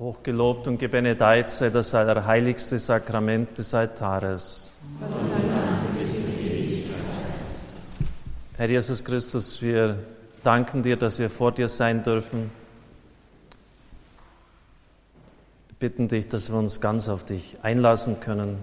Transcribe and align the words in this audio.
Hochgelobt 0.00 0.66
und 0.66 0.78
gebenedeit 0.78 1.50
sei 1.50 1.68
das 1.68 1.94
allerheiligste 1.94 2.78
Sakrament 2.78 3.58
des 3.58 3.74
Altares. 3.74 4.74
Herr 8.56 8.70
Jesus 8.70 9.04
Christus, 9.04 9.60
wir 9.60 9.98
danken 10.42 10.82
dir, 10.82 10.96
dass 10.96 11.18
wir 11.18 11.28
vor 11.28 11.52
dir 11.52 11.68
sein 11.68 12.02
dürfen. 12.02 12.50
Wir 15.68 15.76
bitten 15.78 16.08
dich, 16.08 16.28
dass 16.28 16.50
wir 16.50 16.58
uns 16.58 16.80
ganz 16.80 17.10
auf 17.10 17.26
dich 17.26 17.58
einlassen 17.60 18.20
können. 18.20 18.56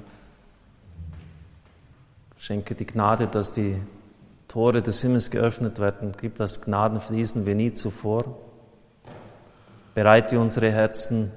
Schenke 2.40 2.74
die 2.74 2.88
Gnade, 2.88 3.28
dass 3.28 3.52
die 3.52 3.76
Tore 4.48 4.82
des 4.82 5.04
Himmels 5.04 5.30
geöffnet 5.30 5.78
werden. 5.78 6.14
Gib, 6.20 6.38
dass 6.38 6.62
Gnaden 6.62 7.00
fließen 7.00 7.46
wie 7.46 7.54
nie 7.54 7.74
zuvor. 7.76 8.47
Bereite 9.98 10.40
unsere 10.40 10.72
Herzen, 10.72 11.32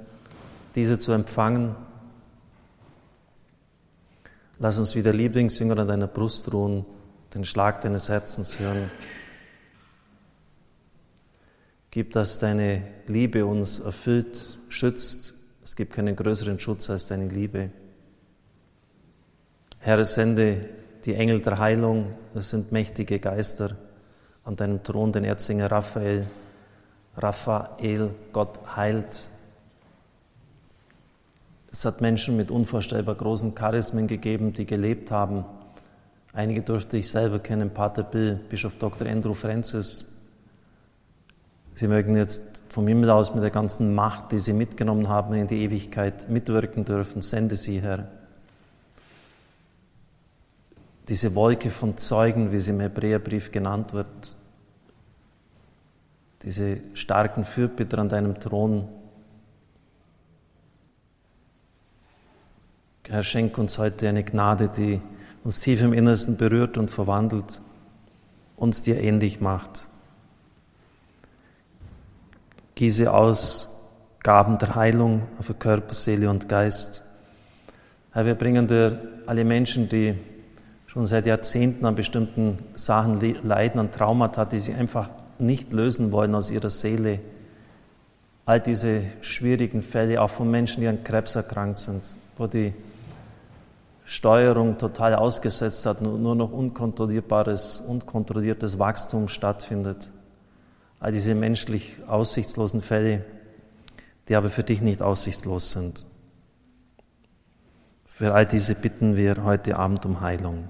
diese 0.74 0.98
zu 0.98 1.12
empfangen. 1.12 1.74
Lass 4.58 4.78
uns 4.78 4.94
wie 4.94 5.02
der 5.02 5.14
Lieblingsjünger 5.14 5.78
an 5.78 5.88
deiner 5.88 6.06
Brust 6.06 6.52
ruhen, 6.52 6.84
den 7.32 7.46
Schlag 7.46 7.80
deines 7.80 8.10
Herzens 8.10 8.58
hören. 8.58 8.90
Gib, 11.90 12.12
dass 12.12 12.38
deine 12.38 12.82
Liebe 13.06 13.46
uns 13.46 13.78
erfüllt, 13.78 14.58
schützt. 14.68 15.32
Es 15.64 15.74
gibt 15.74 15.94
keinen 15.94 16.14
größeren 16.14 16.60
Schutz 16.60 16.90
als 16.90 17.06
deine 17.06 17.28
Liebe. 17.28 17.70
Herr, 19.78 20.04
sende 20.04 20.68
die 21.06 21.14
Engel 21.14 21.40
der 21.40 21.56
Heilung, 21.56 22.14
es 22.34 22.50
sind 22.50 22.72
mächtige 22.72 23.20
Geister 23.20 23.74
an 24.44 24.56
deinem 24.56 24.82
Thron, 24.82 25.12
den 25.12 25.24
Erzinger 25.24 25.70
Raphael, 25.70 26.26
Raphael, 27.22 28.14
Gott 28.32 28.58
heilt. 28.76 29.28
Es 31.72 31.84
hat 31.84 32.00
Menschen 32.00 32.36
mit 32.36 32.50
unvorstellbar 32.50 33.14
großen 33.14 33.54
Charismen 33.54 34.06
gegeben, 34.06 34.52
die 34.52 34.66
gelebt 34.66 35.10
haben. 35.10 35.44
Einige 36.32 36.62
durfte 36.62 36.96
ich 36.96 37.10
selber 37.10 37.38
kennen, 37.38 37.70
Pater 37.70 38.02
Bill, 38.02 38.40
Bischof 38.48 38.76
Dr. 38.76 39.06
Andrew 39.06 39.34
Francis. 39.34 40.06
Sie 41.74 41.88
mögen 41.88 42.16
jetzt 42.16 42.62
vom 42.68 42.86
Himmel 42.86 43.10
aus 43.10 43.34
mit 43.34 43.42
der 43.42 43.50
ganzen 43.50 43.94
Macht, 43.94 44.32
die 44.32 44.38
Sie 44.38 44.52
mitgenommen 44.52 45.08
haben, 45.08 45.34
in 45.34 45.46
die 45.46 45.62
Ewigkeit 45.62 46.28
mitwirken 46.28 46.84
dürfen. 46.84 47.22
Sende 47.22 47.56
sie, 47.56 47.80
Herr. 47.80 48.08
Diese 51.08 51.34
Wolke 51.34 51.70
von 51.70 51.96
Zeugen, 51.96 52.52
wie 52.52 52.58
sie 52.60 52.70
im 52.70 52.80
Hebräerbrief 52.80 53.50
genannt 53.50 53.92
wird, 53.92 54.36
diese 56.42 56.80
starken 56.94 57.44
Fürbitter 57.44 57.98
an 57.98 58.08
deinem 58.08 58.40
Thron. 58.40 58.88
Herr, 63.08 63.24
schenk 63.24 63.58
uns 63.58 63.76
heute 63.78 64.08
eine 64.08 64.22
Gnade, 64.22 64.68
die 64.68 65.00
uns 65.42 65.58
tief 65.58 65.82
im 65.82 65.92
Innersten 65.92 66.36
berührt 66.36 66.78
und 66.78 66.92
verwandelt, 66.92 67.60
uns 68.56 68.82
dir 68.82 69.00
ähnlich 69.00 69.40
macht. 69.40 69.88
Gieße 72.76 73.12
aus 73.12 73.68
Gaben 74.22 74.58
der 74.58 74.76
Heilung 74.76 75.26
für 75.40 75.54
Körper, 75.54 75.92
Seele 75.92 76.30
und 76.30 76.48
Geist. 76.48 77.02
Herr, 78.12 78.26
wir 78.26 78.36
bringen 78.36 78.68
dir 78.68 79.20
alle 79.26 79.44
Menschen, 79.44 79.88
die 79.88 80.14
schon 80.86 81.04
seit 81.04 81.26
Jahrzehnten 81.26 81.84
an 81.86 81.96
bestimmten 81.96 82.58
Sachen 82.74 83.20
leiden, 83.42 83.80
an 83.80 83.90
Traumata, 83.90 84.44
die 84.44 84.58
sie 84.60 84.74
einfach 84.74 85.10
nicht 85.40 85.72
lösen 85.72 86.12
wollen 86.12 86.34
aus 86.34 86.50
ihrer 86.50 86.70
Seele. 86.70 87.20
All 88.46 88.60
diese 88.60 89.02
schwierigen 89.20 89.82
Fälle, 89.82 90.20
auch 90.20 90.30
von 90.30 90.50
Menschen, 90.50 90.80
die 90.80 90.88
an 90.88 91.04
Krebs 91.04 91.36
erkrankt 91.36 91.78
sind, 91.78 92.14
wo 92.36 92.46
die 92.46 92.72
Steuerung 94.04 94.76
total 94.76 95.14
ausgesetzt 95.14 95.86
hat, 95.86 96.02
nur 96.02 96.34
noch 96.34 96.50
unkontrollierbares, 96.50 97.80
unkontrolliertes 97.80 98.78
Wachstum 98.78 99.28
stattfindet. 99.28 100.10
All 100.98 101.12
diese 101.12 101.34
menschlich 101.34 101.96
aussichtslosen 102.08 102.82
Fälle, 102.82 103.24
die 104.28 104.34
aber 104.34 104.50
für 104.50 104.64
dich 104.64 104.80
nicht 104.80 105.00
aussichtslos 105.00 105.72
sind. 105.72 106.04
Für 108.04 108.34
all 108.34 108.46
diese 108.46 108.74
bitten 108.74 109.16
wir 109.16 109.44
heute 109.44 109.76
Abend 109.76 110.04
um 110.04 110.20
Heilung. 110.20 110.68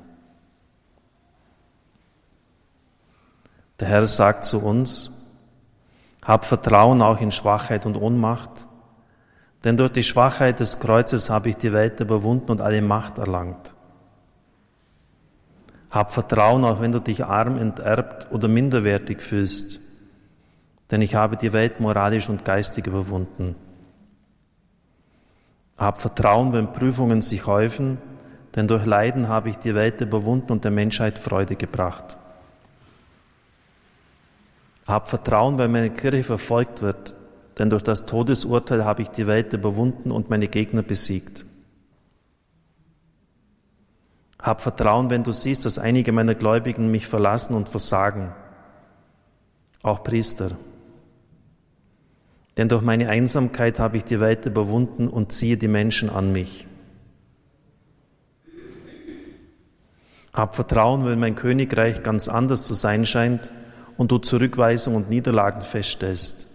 Der 3.80 3.88
Herr 3.88 4.06
sagt 4.06 4.44
zu 4.44 4.62
uns, 4.62 5.10
hab 6.22 6.44
Vertrauen 6.44 7.00
auch 7.00 7.18
in 7.20 7.32
Schwachheit 7.32 7.86
und 7.86 7.96
Ohnmacht, 7.96 8.68
denn 9.64 9.78
durch 9.78 9.92
die 9.92 10.02
Schwachheit 10.02 10.60
des 10.60 10.80
Kreuzes 10.80 11.30
habe 11.30 11.48
ich 11.48 11.56
die 11.56 11.72
Welt 11.72 11.98
überwunden 11.98 12.50
und 12.50 12.60
alle 12.60 12.82
Macht 12.82 13.16
erlangt. 13.16 13.74
Hab 15.90 16.12
Vertrauen, 16.12 16.64
auch 16.64 16.80
wenn 16.80 16.92
du 16.92 17.00
dich 17.00 17.24
arm, 17.24 17.56
enterbt 17.56 18.30
oder 18.30 18.48
minderwertig 18.48 19.22
fühlst, 19.22 19.80
denn 20.90 21.00
ich 21.00 21.14
habe 21.14 21.38
die 21.38 21.54
Welt 21.54 21.80
moralisch 21.80 22.28
und 22.28 22.44
geistig 22.44 22.86
überwunden. 22.86 23.56
Hab 25.78 26.02
Vertrauen, 26.02 26.52
wenn 26.52 26.72
Prüfungen 26.72 27.22
sich 27.22 27.46
häufen, 27.46 27.96
denn 28.54 28.68
durch 28.68 28.84
Leiden 28.84 29.28
habe 29.28 29.48
ich 29.48 29.56
die 29.56 29.74
Welt 29.74 30.02
überwunden 30.02 30.52
und 30.52 30.64
der 30.64 30.70
Menschheit 30.70 31.18
Freude 31.18 31.56
gebracht. 31.56 32.18
Hab 34.90 35.08
Vertrauen, 35.08 35.56
weil 35.56 35.68
meine 35.68 35.90
Kirche 35.90 36.24
verfolgt 36.24 36.82
wird, 36.82 37.14
denn 37.58 37.70
durch 37.70 37.82
das 37.82 38.06
Todesurteil 38.06 38.84
habe 38.84 39.02
ich 39.02 39.08
die 39.08 39.28
Welt 39.28 39.52
überwunden 39.52 40.10
und 40.10 40.30
meine 40.30 40.48
Gegner 40.48 40.82
besiegt. 40.82 41.44
Hab 44.40 44.62
Vertrauen, 44.62 45.08
wenn 45.08 45.22
du 45.22 45.30
siehst, 45.30 45.64
dass 45.64 45.78
einige 45.78 46.10
meiner 46.10 46.34
Gläubigen 46.34 46.90
mich 46.90 47.06
verlassen 47.06 47.54
und 47.54 47.68
versagen, 47.68 48.32
auch 49.82 50.02
Priester. 50.02 50.58
Denn 52.56 52.68
durch 52.68 52.82
meine 52.82 53.08
Einsamkeit 53.08 53.78
habe 53.78 53.96
ich 53.96 54.04
die 54.04 54.18
Welt 54.18 54.44
überwunden 54.44 55.08
und 55.08 55.30
ziehe 55.30 55.56
die 55.56 55.68
Menschen 55.68 56.10
an 56.10 56.32
mich. 56.32 56.66
Hab 60.32 60.56
Vertrauen, 60.56 61.04
wenn 61.04 61.20
mein 61.20 61.36
Königreich 61.36 62.02
ganz 62.02 62.28
anders 62.28 62.64
zu 62.64 62.74
sein 62.74 63.06
scheint 63.06 63.52
und 64.00 64.10
du 64.10 64.16
Zurückweisung 64.16 64.94
und 64.94 65.10
Niederlagen 65.10 65.60
feststellst. 65.60 66.48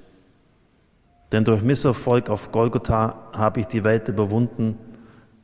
Denn 1.31 1.45
durch 1.45 1.61
Misserfolg 1.61 2.31
auf 2.31 2.51
Golgotha 2.51 3.29
habe 3.33 3.59
ich 3.59 3.67
die 3.67 3.83
Welt 3.83 4.07
überwunden 4.07 4.79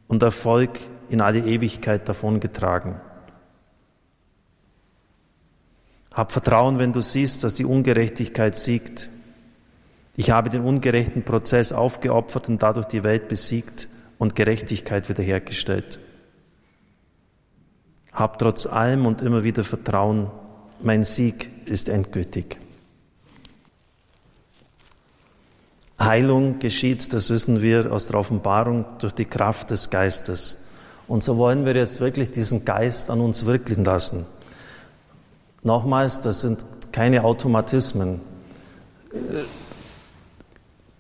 und 0.08 0.24
Erfolg 0.24 0.80
in 1.10 1.22
alle 1.22 1.42
Ewigkeit 1.42 2.10
davongetragen. 2.10 3.00
Hab 6.12 6.32
Vertrauen, 6.32 6.80
wenn 6.80 6.92
du 6.92 7.02
siehst, 7.02 7.44
dass 7.44 7.54
die 7.54 7.66
Ungerechtigkeit 7.66 8.58
siegt. 8.58 9.12
Ich 10.18 10.32
habe 10.32 10.50
den 10.50 10.64
ungerechten 10.64 11.22
Prozess 11.22 11.72
aufgeopfert 11.72 12.50
und 12.50 12.64
dadurch 12.64 12.88
die 12.88 13.04
Welt 13.04 13.28
besiegt 13.28 13.88
und 14.18 14.34
Gerechtigkeit 14.34 15.08
wiederhergestellt. 15.08 16.00
Hab 18.12 18.40
trotz 18.40 18.66
allem 18.66 19.06
und 19.06 19.22
immer 19.22 19.44
wieder 19.44 19.64
Vertrauen, 19.64 20.32
mein 20.84 21.04
Sieg 21.04 21.50
ist 21.66 21.90
endgültig. 21.90 22.58
Heilung 26.00 26.60
geschieht, 26.60 27.14
das 27.14 27.30
wissen 27.30 27.62
wir 27.62 27.92
aus 27.92 28.08
der 28.08 28.20
Offenbarung, 28.20 28.86
durch 29.00 29.14
die 29.14 29.26
Kraft 29.26 29.70
des 29.70 29.90
Geistes. 29.90 30.64
Und 31.08 31.24
so 31.24 31.38
wollen 31.38 31.66
wir 31.66 31.76
jetzt 31.76 32.00
wirklich 32.00 32.32
diesen 32.32 32.66
Geist 32.66 33.10
an 33.10 33.22
uns 33.22 33.46
wirken 33.46 33.84
lassen. 33.84 34.26
Nochmals, 35.64 36.22
das 36.22 36.42
sind 36.42 36.66
keine 36.92 37.24
Automatismen. 37.24 38.22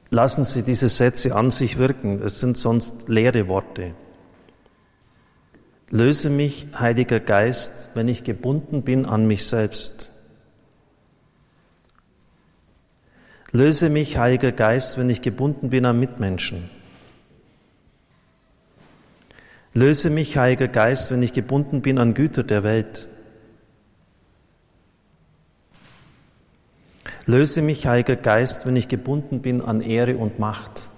Lassen 0.09 0.43
Sie 0.43 0.63
diese 0.63 0.89
Sätze 0.89 1.35
an 1.35 1.51
sich 1.51 1.77
wirken, 1.77 2.21
es 2.21 2.39
sind 2.39 2.57
sonst 2.57 3.07
leere 3.07 3.47
Worte. 3.47 3.93
Löse 5.93 6.29
mich, 6.29 6.67
Heiliger 6.79 7.19
Geist, 7.19 7.89
wenn 7.95 8.07
ich 8.07 8.23
gebunden 8.23 8.83
bin 8.83 9.05
an 9.05 9.27
mich 9.27 9.45
selbst. 9.45 10.13
Löse 13.51 13.89
mich, 13.89 14.17
Heiliger 14.17 14.53
Geist, 14.53 14.97
wenn 14.97 15.09
ich 15.09 15.21
gebunden 15.21 15.69
bin 15.69 15.85
an 15.85 15.99
Mitmenschen. 15.99 16.69
Löse 19.73 20.09
mich, 20.09 20.37
Heiliger 20.37 20.69
Geist, 20.69 21.11
wenn 21.11 21.21
ich 21.21 21.33
gebunden 21.33 21.81
bin 21.81 21.97
an 21.97 22.13
Güter 22.13 22.43
der 22.43 22.63
Welt. 22.63 23.09
Löse 27.25 27.61
mich, 27.61 27.85
Heiliger 27.85 28.15
Geist, 28.15 28.65
wenn 28.65 28.77
ich 28.77 28.87
gebunden 28.87 29.41
bin 29.41 29.61
an 29.61 29.81
Ehre 29.81 30.15
und 30.15 30.39
Macht. 30.39 30.90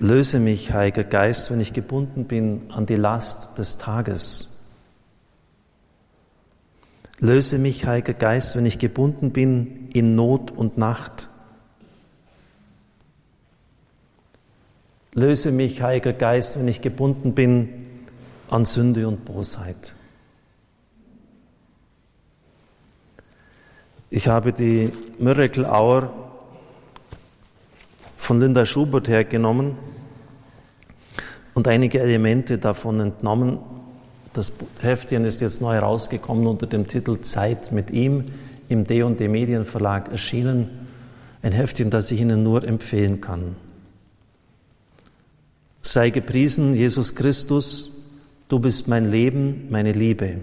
Löse 0.00 0.40
mich, 0.40 0.72
Heiliger 0.72 1.04
Geist, 1.04 1.50
wenn 1.50 1.60
ich 1.60 1.72
gebunden 1.72 2.24
bin 2.24 2.70
an 2.72 2.86
die 2.86 2.96
Last 2.96 3.58
des 3.58 3.78
Tages. 3.78 4.50
Löse 7.20 7.58
mich, 7.58 7.86
Heiliger 7.86 8.14
Geist, 8.14 8.56
wenn 8.56 8.66
ich 8.66 8.78
gebunden 8.78 9.30
bin 9.30 9.88
in 9.92 10.16
Not 10.16 10.50
und 10.50 10.78
Nacht. 10.78 11.28
Löse 15.14 15.52
mich, 15.52 15.80
Heiliger 15.80 16.12
Geist, 16.12 16.58
wenn 16.58 16.66
ich 16.66 16.80
gebunden 16.80 17.34
bin 17.34 17.68
an 18.50 18.64
Sünde 18.64 19.06
und 19.06 19.24
Bosheit. 19.24 19.94
Ich 24.10 24.26
habe 24.26 24.52
die 24.52 24.90
Miracle 25.20 25.64
Hour 25.64 26.23
von 28.24 28.40
Linda 28.40 28.64
Schubert 28.64 29.06
hergenommen 29.06 29.76
und 31.52 31.68
einige 31.68 32.00
Elemente 32.00 32.56
davon 32.56 32.98
entnommen. 33.00 33.58
Das 34.32 34.50
Heftchen 34.80 35.26
ist 35.26 35.42
jetzt 35.42 35.60
neu 35.60 35.78
rausgekommen 35.78 36.46
unter 36.46 36.66
dem 36.66 36.88
Titel 36.88 37.20
Zeit 37.20 37.70
mit 37.70 37.90
ihm 37.90 38.24
im 38.70 38.84
D&D 38.86 39.28
Medienverlag 39.28 40.10
erschienen. 40.10 40.70
Ein 41.42 41.52
Heftchen, 41.52 41.90
das 41.90 42.10
ich 42.10 42.20
Ihnen 42.22 42.42
nur 42.42 42.64
empfehlen 42.64 43.20
kann. 43.20 43.56
Sei 45.82 46.08
gepriesen, 46.08 46.72
Jesus 46.72 47.14
Christus, 47.14 48.06
du 48.48 48.58
bist 48.58 48.88
mein 48.88 49.10
Leben, 49.10 49.66
meine 49.68 49.92
Liebe. 49.92 50.38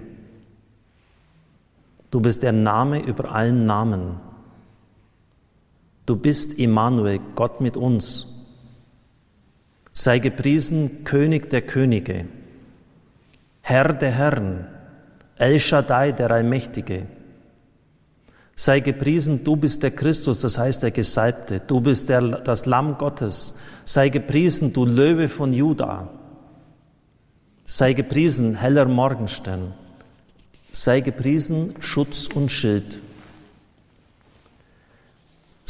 Du 2.11 2.19
bist 2.19 2.43
der 2.43 2.51
Name 2.51 2.99
über 2.99 3.31
allen 3.31 3.65
Namen. 3.65 4.30
Du 6.11 6.17
bist 6.17 6.59
Immanuel, 6.59 7.21
Gott 7.35 7.61
mit 7.61 7.77
uns. 7.77 8.27
Sei 9.93 10.19
gepriesen, 10.19 11.05
König 11.05 11.49
der 11.49 11.61
Könige, 11.61 12.25
Herr 13.61 13.93
der 13.93 14.11
Herren, 14.11 14.67
El 15.37 15.57
Shaddai, 15.57 16.11
der 16.11 16.29
Allmächtige. 16.31 17.05
Sei 18.57 18.81
gepriesen, 18.81 19.45
du 19.45 19.55
bist 19.55 19.83
der 19.83 19.91
Christus, 19.91 20.41
das 20.41 20.57
heißt 20.57 20.83
der 20.83 20.91
Gesalbte. 20.91 21.61
Du 21.65 21.79
bist 21.79 22.09
der, 22.09 22.21
das 22.21 22.65
Lamm 22.65 22.97
Gottes. 22.97 23.55
Sei 23.85 24.09
gepriesen, 24.09 24.73
du 24.73 24.85
Löwe 24.85 25.29
von 25.29 25.53
Juda. 25.53 26.09
Sei 27.63 27.93
gepriesen, 27.93 28.55
heller 28.55 28.83
Morgenstern. 28.83 29.73
Sei 30.73 30.99
gepriesen, 30.99 31.75
Schutz 31.79 32.27
und 32.27 32.51
Schild. 32.51 32.99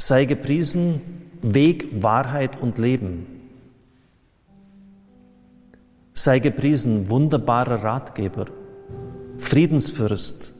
Sei 0.04 0.26
gepriesen, 0.26 1.00
Weg, 1.44 2.02
Wahrheit 2.02 2.60
und 2.60 2.80
Leben. 2.80 3.28
Sei 6.12 6.40
gepriesen, 6.40 7.08
wunderbarer 7.08 7.84
Ratgeber, 7.84 8.48
Friedensfürst, 9.38 10.56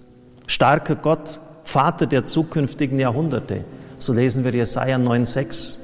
starker 0.46 0.96
Gott, 0.96 1.40
Vater 1.64 2.06
der 2.06 2.26
zukünftigen 2.26 3.00
Jahrhunderte. 3.00 3.66
So 3.98 4.14
lesen 4.14 4.44
wir 4.44 4.52
Jesaja 4.52 4.98
9,6. 4.98 5.80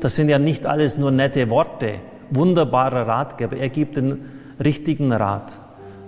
Das 0.00 0.14
sind 0.14 0.30
ja 0.30 0.38
nicht 0.38 0.64
alles 0.64 0.96
nur 0.96 1.10
nette 1.10 1.50
Worte, 1.50 1.96
wunderbarer 2.30 3.06
Ratgeber. 3.06 3.58
Er 3.58 3.68
gibt 3.68 3.98
den 3.98 4.30
richtigen 4.64 5.12
Rat. 5.12 5.52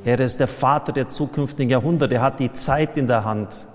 Er 0.03 0.19
ist 0.19 0.41
der 0.41 0.49
Vater 0.49 0.93
der 0.93 1.09
zukünftigen 1.09 1.69
Jahrhunderte. 1.69 2.15
Er 2.15 2.23
hat 2.23 2.41
die 2.41 2.55
Zeit 2.55 2.97
in 2.97 3.07
der 3.07 3.27
Hand. 3.27 3.67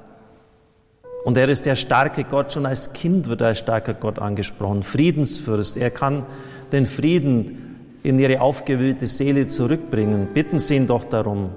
Und 1.26 1.38
er 1.38 1.50
ist 1.50 1.66
der 1.66 1.76
starke 1.76 2.24
Gott. 2.24 2.54
Schon 2.54 2.68
als 2.68 2.94
Kind 2.94 3.28
wird 3.28 3.42
er 3.42 3.48
als 3.48 3.58
starker 3.58 3.96
Gott 3.96 4.20
angesprochen. 4.20 4.84
Friedensfürst. 4.84 5.76
Er 5.76 5.90
kann 5.90 6.24
den 6.72 6.86
Frieden 6.86 7.98
in 8.04 8.20
ihre 8.20 8.42
aufgewühlte 8.42 9.08
Seele 9.08 9.48
zurückbringen. 9.48 10.28
Bitten 10.36 10.60
Sie 10.60 10.76
ihn 10.76 10.86
doch 10.86 11.04
darum. 11.04 11.50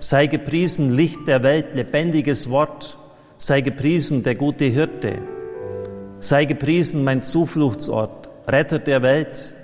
Sei 0.00 0.26
gepriesen, 0.26 0.96
Licht 0.96 1.28
der 1.28 1.44
Welt, 1.44 1.76
lebendiges 1.76 2.50
Wort. 2.50 2.98
Sei 3.38 3.60
gepriesen, 3.60 4.24
der 4.24 4.34
gute 4.34 4.64
Hirte. 4.64 5.18
Sei 6.18 6.46
gepriesen, 6.46 7.04
mein 7.04 7.22
Zufluchtsort, 7.22 8.28
Retter 8.48 8.80
der 8.80 9.02
Welt. 9.02 9.54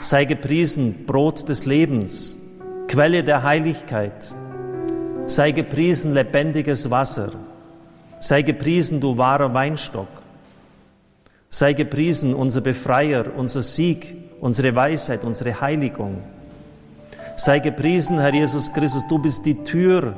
Sei 0.00 0.26
gepriesen, 0.26 1.06
Brot 1.06 1.48
des 1.48 1.64
Lebens, 1.64 2.36
Quelle 2.88 3.24
der 3.24 3.42
Heiligkeit. 3.42 4.34
Sei 5.24 5.52
gepriesen, 5.52 6.12
lebendiges 6.12 6.90
Wasser. 6.90 7.32
Sei 8.20 8.42
gepriesen, 8.42 9.00
du 9.00 9.16
wahrer 9.16 9.52
Weinstock. 9.54 10.08
Sei 11.48 11.72
gepriesen, 11.72 12.34
unser 12.34 12.60
Befreier, 12.60 13.24
unser 13.34 13.62
Sieg, 13.62 14.14
unsere 14.40 14.74
Weisheit, 14.74 15.24
unsere 15.24 15.60
Heiligung. 15.60 16.18
Sei 17.36 17.58
gepriesen, 17.60 18.20
Herr 18.20 18.34
Jesus 18.34 18.72
Christus, 18.72 19.08
du 19.08 19.18
bist 19.18 19.46
die 19.46 19.64
Tür, 19.64 20.14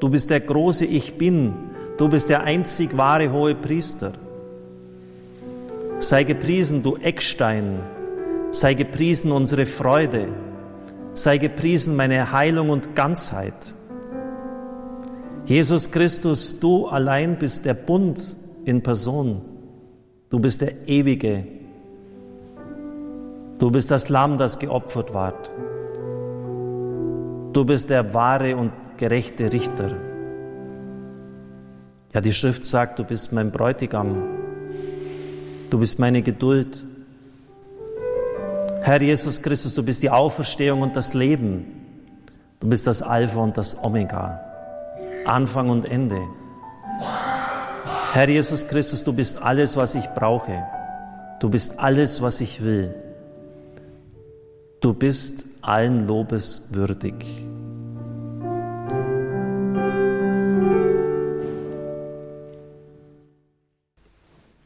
du 0.00 0.08
bist 0.08 0.30
der 0.30 0.40
große 0.40 0.84
Ich 0.84 1.16
bin, 1.16 1.54
du 1.96 2.08
bist 2.08 2.28
der 2.28 2.42
einzig 2.42 2.96
wahre 2.96 3.30
hohe 3.30 3.54
Priester. 3.54 4.12
Sei 6.00 6.24
gepriesen, 6.24 6.82
du 6.82 6.96
Eckstein, 6.96 7.78
sei 8.50 8.74
gepriesen 8.74 9.30
unsere 9.30 9.64
Freude, 9.64 10.26
sei 11.14 11.38
gepriesen 11.38 11.94
meine 11.94 12.32
Heilung 12.32 12.70
und 12.70 12.96
Ganzheit. 12.96 13.54
Jesus 15.46 15.90
Christus, 15.90 16.58
du 16.58 16.86
allein 16.86 17.38
bist 17.38 17.64
der 17.64 17.74
Bund 17.74 18.36
in 18.64 18.82
Person, 18.82 19.42
du 20.30 20.38
bist 20.38 20.62
der 20.62 20.88
Ewige, 20.88 21.46
du 23.58 23.70
bist 23.70 23.90
das 23.90 24.08
Lamm, 24.08 24.38
das 24.38 24.58
geopfert 24.58 25.12
ward. 25.12 25.50
Du 27.52 27.64
bist 27.64 27.88
der 27.88 28.14
wahre 28.14 28.56
und 28.56 28.72
gerechte 28.96 29.52
Richter. 29.52 29.96
Ja, 32.12 32.20
die 32.20 32.32
Schrift 32.32 32.64
sagt, 32.64 32.98
du 32.98 33.04
bist 33.04 33.32
mein 33.32 33.52
Bräutigam. 33.52 34.16
Du 35.70 35.78
bist 35.78 35.98
meine 35.98 36.22
Geduld. 36.22 36.84
Herr 38.82 39.00
Jesus 39.00 39.40
Christus, 39.40 39.74
du 39.74 39.82
bist 39.82 40.02
die 40.02 40.10
Auferstehung 40.10 40.82
und 40.82 40.96
das 40.96 41.14
Leben. 41.14 41.64
Du 42.60 42.68
bist 42.68 42.86
das 42.86 43.02
Alpha 43.02 43.40
und 43.40 43.56
das 43.56 43.82
Omega, 43.82 44.40
Anfang 45.26 45.70
und 45.70 45.84
Ende. 45.84 46.22
Herr 48.12 48.28
Jesus 48.28 48.68
Christus, 48.68 49.02
du 49.02 49.12
bist 49.12 49.42
alles, 49.42 49.76
was 49.76 49.96
ich 49.96 50.06
brauche. 50.14 50.64
Du 51.40 51.50
bist 51.50 51.80
alles, 51.80 52.22
was 52.22 52.40
ich 52.40 52.62
will. 52.62 52.94
Du 54.80 54.94
bist 54.94 55.46
allen 55.62 56.06
Lobes 56.06 56.68
würdig. 56.70 57.14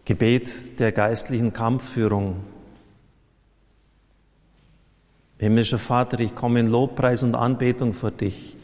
Gebet 0.04 0.78
der 0.78 0.92
geistlichen 0.92 1.52
Kampfführung. 1.52 2.36
Himmlischer 5.38 5.78
Vater, 5.78 6.20
ich 6.20 6.34
komme 6.34 6.60
in 6.60 6.66
Lobpreis 6.66 7.22
und 7.22 7.34
Anbetung 7.34 7.94
vor 7.94 8.10
dich. 8.10 8.57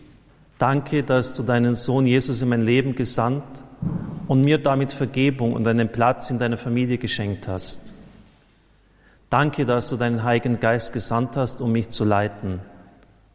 Danke, 0.65 1.03
dass 1.03 1.35
du 1.35 1.43
deinen 1.43 1.75
Sohn 1.75 2.07
Jesus 2.07 2.41
in 2.41 2.49
mein 2.49 2.63
Leben 2.63 2.95
gesandt 2.95 3.45
und 4.27 4.41
mir 4.41 4.57
damit 4.57 4.93
Vergebung 4.93 5.53
und 5.53 5.69
einen 5.69 5.93
Platz 5.93 6.31
in 6.31 6.39
deiner 6.39 6.57
Familie 6.57 6.97
geschenkt 6.97 7.47
hast. 7.47 7.93
Danke, 9.29 9.67
dass 9.67 9.91
du 9.91 9.99
deinen 9.99 10.25
Heiligen 10.25 10.61
Geist 10.61 10.95
gesandt 10.95 11.37
hast, 11.37 11.61
um 11.61 11.71
mich 11.71 11.91
zu 11.91 12.07
leiten 12.07 12.61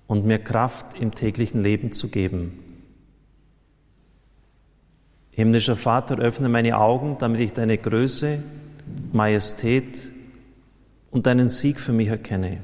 und 0.07 0.25
mir 0.25 0.39
Kraft 0.39 0.99
im 0.99 1.13
täglichen 1.13 1.61
Leben 1.61 1.91
zu 1.91 2.09
geben. 2.09 2.57
Himmlischer 5.29 5.75
Vater, 5.75 6.17
öffne 6.17 6.49
meine 6.49 6.79
Augen, 6.79 7.17
damit 7.19 7.41
ich 7.41 7.53
deine 7.53 7.77
Größe, 7.77 8.41
Majestät 9.13 10.13
und 11.11 11.27
deinen 11.27 11.49
Sieg 11.49 11.79
für 11.79 11.93
mich 11.93 12.07
erkenne. 12.07 12.57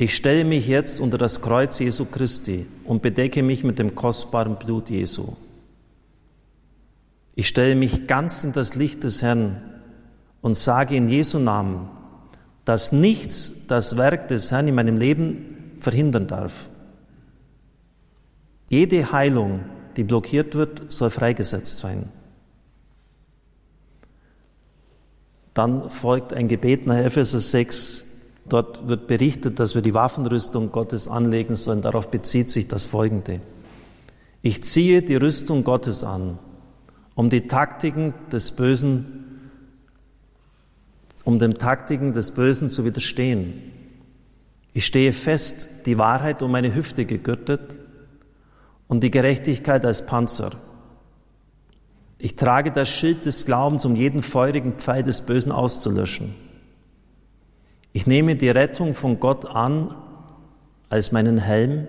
Ich 0.00 0.16
stelle 0.16 0.46
mich 0.46 0.66
jetzt 0.66 0.98
unter 0.98 1.18
das 1.18 1.42
Kreuz 1.42 1.78
Jesu 1.78 2.06
Christi 2.06 2.66
und 2.84 3.02
bedecke 3.02 3.42
mich 3.42 3.64
mit 3.64 3.78
dem 3.78 3.94
kostbaren 3.94 4.56
Blut 4.56 4.88
Jesu. 4.88 5.34
Ich 7.34 7.48
stelle 7.48 7.74
mich 7.74 8.06
ganz 8.06 8.42
in 8.42 8.54
das 8.54 8.74
Licht 8.76 9.04
des 9.04 9.20
Herrn 9.20 9.60
und 10.40 10.56
sage 10.56 10.96
in 10.96 11.06
Jesu 11.06 11.38
Namen, 11.38 11.90
dass 12.64 12.92
nichts 12.92 13.66
das 13.66 13.98
Werk 13.98 14.28
des 14.28 14.50
Herrn 14.50 14.68
in 14.68 14.74
meinem 14.74 14.96
Leben 14.96 15.74
verhindern 15.80 16.26
darf. 16.26 16.70
Jede 18.70 19.12
Heilung, 19.12 19.66
die 19.98 20.04
blockiert 20.04 20.54
wird, 20.54 20.90
soll 20.90 21.10
freigesetzt 21.10 21.76
sein. 21.76 22.08
Dann 25.52 25.90
folgt 25.90 26.32
ein 26.32 26.48
Gebet 26.48 26.86
nach 26.86 26.96
Epheser 26.96 27.40
6. 27.40 28.06
Dort 28.48 28.88
wird 28.88 29.06
berichtet, 29.06 29.60
dass 29.60 29.74
wir 29.74 29.82
die 29.82 29.94
Waffenrüstung 29.94 30.72
Gottes 30.72 31.08
anlegen 31.08 31.56
sollen. 31.56 31.82
Darauf 31.82 32.10
bezieht 32.10 32.50
sich 32.50 32.68
das 32.68 32.84
Folgende. 32.84 33.40
Ich 34.42 34.64
ziehe 34.64 35.02
die 35.02 35.16
Rüstung 35.16 35.64
Gottes 35.64 36.02
an, 36.02 36.38
um 37.14 37.30
die 37.30 37.46
Taktiken 37.46 38.14
des 38.32 38.52
Bösen 38.52 39.20
um 41.24 41.38
den 41.38 41.54
Taktiken 41.54 42.12
des 42.12 42.30
Bösen 42.30 42.70
zu 42.70 42.84
widerstehen. 42.84 43.72
Ich 44.72 44.86
stehe 44.86 45.12
fest, 45.12 45.68
die 45.86 45.98
Wahrheit 45.98 46.42
um 46.42 46.50
meine 46.50 46.74
Hüfte 46.74 47.04
gegürtet 47.04 47.76
und 48.88 49.02
die 49.02 49.10
Gerechtigkeit 49.10 49.84
als 49.84 50.06
Panzer. 50.06 50.52
Ich 52.18 52.36
trage 52.36 52.70
das 52.70 52.88
Schild 52.88 53.24
des 53.24 53.46
Glaubens, 53.46 53.84
um 53.84 53.96
jeden 53.96 54.22
feurigen 54.22 54.74
Pfeil 54.74 55.02
des 55.02 55.22
Bösen 55.22 55.52
auszulöschen. 55.52 56.34
Ich 57.92 58.06
nehme 58.06 58.36
die 58.36 58.50
Rettung 58.50 58.94
von 58.94 59.18
Gott 59.18 59.46
an 59.46 59.94
als 60.88 61.12
meinen 61.12 61.38
Helm 61.38 61.88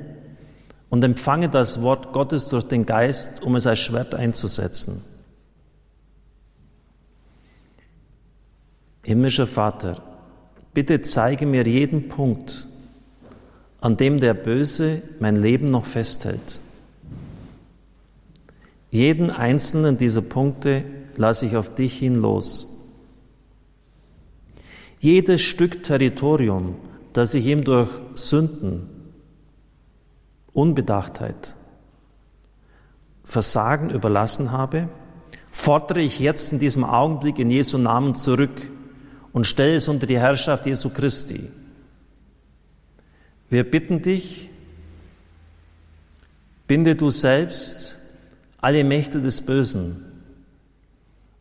und 0.89 1.03
empfange 1.03 1.49
das 1.49 1.81
Wort 1.81 2.11
Gottes 2.11 2.47
durch 2.47 2.65
den 2.67 2.85
Geist, 2.85 3.43
um 3.43 3.55
es 3.55 3.67
als 3.67 3.79
Schwert 3.79 4.15
einzusetzen. 4.15 5.03
Himmlischer 9.03 9.47
Vater, 9.47 10.01
bitte 10.73 11.01
zeige 11.01 11.45
mir 11.45 11.65
jeden 11.67 12.07
Punkt, 12.07 12.67
an 13.79 13.97
dem 13.97 14.19
der 14.19 14.33
Böse 14.33 15.01
mein 15.19 15.35
Leben 15.35 15.71
noch 15.71 15.85
festhält. 15.85 16.61
Jeden 18.91 19.31
einzelnen 19.31 19.97
dieser 19.97 20.21
Punkte 20.21 20.83
lasse 21.15 21.45
ich 21.45 21.55
auf 21.55 21.73
dich 21.73 21.97
hin 21.97 22.15
los. 22.15 22.70
Jedes 25.01 25.41
Stück 25.41 25.83
Territorium, 25.83 26.75
das 27.11 27.33
ich 27.33 27.47
ihm 27.47 27.63
durch 27.63 27.89
Sünden, 28.13 28.87
Unbedachtheit, 30.53 31.55
Versagen 33.23 33.89
überlassen 33.89 34.51
habe, 34.51 34.89
fordere 35.51 36.01
ich 36.01 36.19
jetzt 36.19 36.53
in 36.53 36.59
diesem 36.59 36.83
Augenblick 36.83 37.39
in 37.39 37.49
Jesu 37.49 37.79
Namen 37.79 38.13
zurück 38.13 38.69
und 39.33 39.47
stelle 39.47 39.73
es 39.73 39.87
unter 39.87 40.05
die 40.05 40.19
Herrschaft 40.19 40.67
Jesu 40.67 40.91
Christi. 40.91 41.49
Wir 43.49 43.63
bitten 43.63 44.03
dich, 44.03 44.51
binde 46.67 46.95
du 46.95 47.09
selbst 47.09 47.97
alle 48.59 48.83
Mächte 48.83 49.19
des 49.19 49.41
Bösen. 49.41 50.10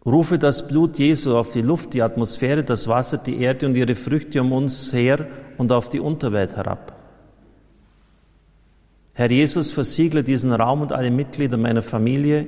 Rufe 0.05 0.39
das 0.39 0.67
Blut 0.67 0.99
Jesu 0.99 1.37
auf 1.37 1.53
die 1.53 1.61
Luft, 1.61 1.93
die 1.93 2.03
Atmosphäre, 2.03 2.65
das 2.65 2.89
Wasser, 2.89 3.19
die 3.19 3.41
Erde 3.41 3.67
und 3.67 3.77
ihre 3.77 3.95
Früchte 3.95 4.41
um 4.41 4.53
uns 4.53 4.93
her 4.93 5.27
und 5.59 5.73
auf 5.73 5.91
die 5.91 6.01
Unterwelt 6.01 6.57
herab. 6.57 6.97
Herr 9.13 9.31
Jesus, 9.31 9.71
versiegle 9.71 10.25
diesen 10.25 10.53
Raum 10.53 10.81
und 10.81 10.93
alle 10.93 11.11
Mitglieder 11.11 11.59
meiner 11.59 11.83
Familie, 11.83 12.47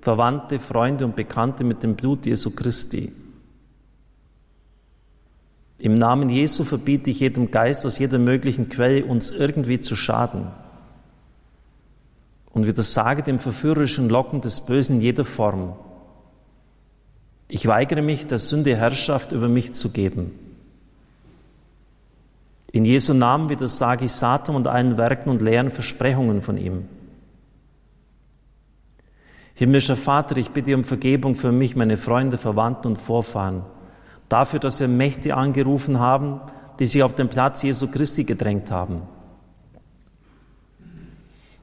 Verwandte, 0.00 0.60
Freunde 0.60 1.04
und 1.04 1.16
Bekannte 1.16 1.64
mit 1.64 1.82
dem 1.82 1.96
Blut 1.96 2.26
Jesu 2.26 2.52
Christi. 2.52 3.12
Im 5.78 5.98
Namen 5.98 6.28
Jesu 6.28 6.62
verbiete 6.62 7.10
ich 7.10 7.20
jedem 7.20 7.50
Geist 7.50 7.84
aus 7.84 7.98
jeder 7.98 8.18
möglichen 8.18 8.68
Quelle, 8.68 9.04
uns 9.04 9.32
irgendwie 9.32 9.80
zu 9.80 9.96
schaden. 9.96 10.46
Und 12.52 12.68
widersage 12.68 13.24
dem 13.24 13.40
verführerischen 13.40 14.08
Locken 14.08 14.40
des 14.40 14.60
Bösen 14.60 14.96
in 14.96 15.02
jeder 15.02 15.24
Form. 15.24 15.74
Ich 17.48 17.66
weigere 17.66 18.02
mich, 18.02 18.26
der 18.26 18.38
Sünde 18.38 18.76
Herrschaft 18.76 19.32
über 19.32 19.48
mich 19.48 19.72
zu 19.72 19.90
geben. 19.90 20.32
In 22.72 22.84
Jesu 22.84 23.14
Namen 23.14 23.48
widersage 23.48 24.04
ich 24.04 24.12
Satan 24.12 24.56
und 24.56 24.66
allen 24.66 24.98
Werken 24.98 25.30
und 25.30 25.40
leeren 25.40 25.70
Versprechungen 25.70 26.42
von 26.42 26.58
ihm. 26.58 26.86
Himmlischer 29.54 29.96
Vater, 29.96 30.36
ich 30.36 30.50
bitte 30.50 30.74
um 30.74 30.84
Vergebung 30.84 31.34
für 31.34 31.52
mich, 31.52 31.76
meine 31.76 31.96
Freunde, 31.96 32.36
Verwandten 32.36 32.88
und 32.88 32.98
Vorfahren 32.98 33.62
dafür, 34.28 34.58
dass 34.58 34.80
wir 34.80 34.88
Mächte 34.88 35.34
angerufen 35.34 36.00
haben, 36.00 36.40
die 36.78 36.86
sich 36.86 37.02
auf 37.02 37.14
den 37.14 37.28
Platz 37.28 37.62
Jesu 37.62 37.88
Christi 37.88 38.24
gedrängt 38.24 38.70
haben. 38.70 39.02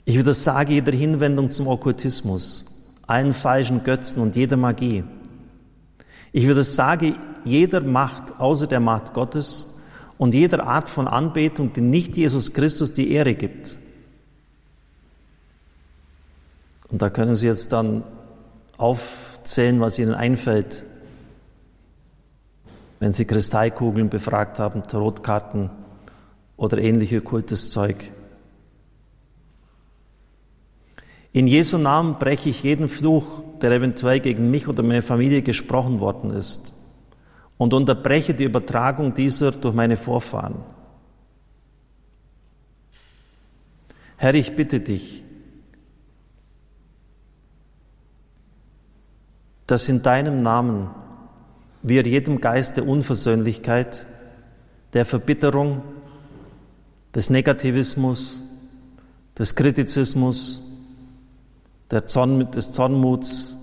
Ich 0.05 0.17
widersage 0.17 0.73
jeder 0.73 0.91
Hinwendung 0.91 1.49
zum 1.49 1.67
Okkultismus, 1.67 2.65
allen 3.07 3.33
falschen 3.33 3.83
Götzen 3.83 4.21
und 4.21 4.35
jeder 4.35 4.57
Magie. 4.57 5.03
Ich 6.33 6.47
widersage 6.47 7.15
jeder 7.45 7.81
Macht 7.81 8.39
außer 8.39 8.65
der 8.65 8.79
Macht 8.79 9.13
Gottes 9.13 9.67
und 10.17 10.33
jeder 10.33 10.65
Art 10.65 10.89
von 10.89 11.07
Anbetung, 11.07 11.73
die 11.73 11.81
nicht 11.81 12.17
Jesus 12.17 12.53
Christus 12.53 12.91
die 12.91 13.11
Ehre 13.11 13.35
gibt. 13.35 13.77
Und 16.89 17.01
da 17.01 17.09
können 17.09 17.35
Sie 17.35 17.45
jetzt 17.45 17.71
dann 17.71 18.03
aufzählen, 18.77 19.79
was 19.79 19.99
Ihnen 19.99 20.15
einfällt, 20.15 20.85
wenn 22.99 23.13
Sie 23.13 23.25
Kristallkugeln 23.25 24.09
befragt 24.09 24.57
haben, 24.57 24.87
Tarotkarten 24.87 25.69
oder 26.57 26.79
ähnliche 26.79 27.19
okkultes 27.19 27.69
Zeug. 27.69 28.09
In 31.31 31.45
Jesu 31.45 31.77
Namen 31.77 32.17
breche 32.17 32.49
ich 32.49 32.63
jeden 32.63 32.89
Fluch, 32.89 33.42
der 33.63 33.71
eventuell 33.71 34.19
gegen 34.19 34.51
mich 34.51 34.67
oder 34.67 34.83
meine 34.83 35.01
Familie 35.01 35.41
gesprochen 35.41 35.99
worden 35.99 36.31
ist, 36.31 36.73
und 37.57 37.73
unterbreche 37.73 38.33
die 38.33 38.43
Übertragung 38.43 39.13
dieser 39.13 39.51
durch 39.51 39.73
meine 39.73 39.95
Vorfahren. 39.95 40.55
Herr, 44.17 44.33
ich 44.35 44.55
bitte 44.55 44.79
dich, 44.79 45.23
dass 49.65 49.87
in 49.87 50.01
deinem 50.01 50.41
Namen 50.41 50.89
wir 51.83 52.03
jedem 52.03 52.41
Geist 52.41 52.77
der 52.77 52.87
Unversöhnlichkeit, 52.87 54.07
der 54.93 55.05
Verbitterung, 55.05 55.81
des 57.15 57.29
Negativismus, 57.29 58.41
des 59.37 59.55
Kritizismus, 59.55 60.72
der 61.93 62.07
Zorn, 62.07 62.51
des 62.51 62.71
Zornmuts, 62.71 63.55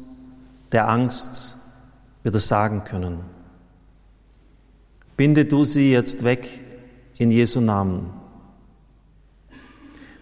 der 0.70 0.88
Angst 0.88 1.58
wieder 2.22 2.38
sagen 2.38 2.84
können. 2.84 3.18
Binde 5.16 5.44
du 5.46 5.64
sie 5.64 5.90
jetzt 5.90 6.22
weg 6.22 6.62
in 7.18 7.32
Jesu 7.32 7.60
Namen. 7.60 8.10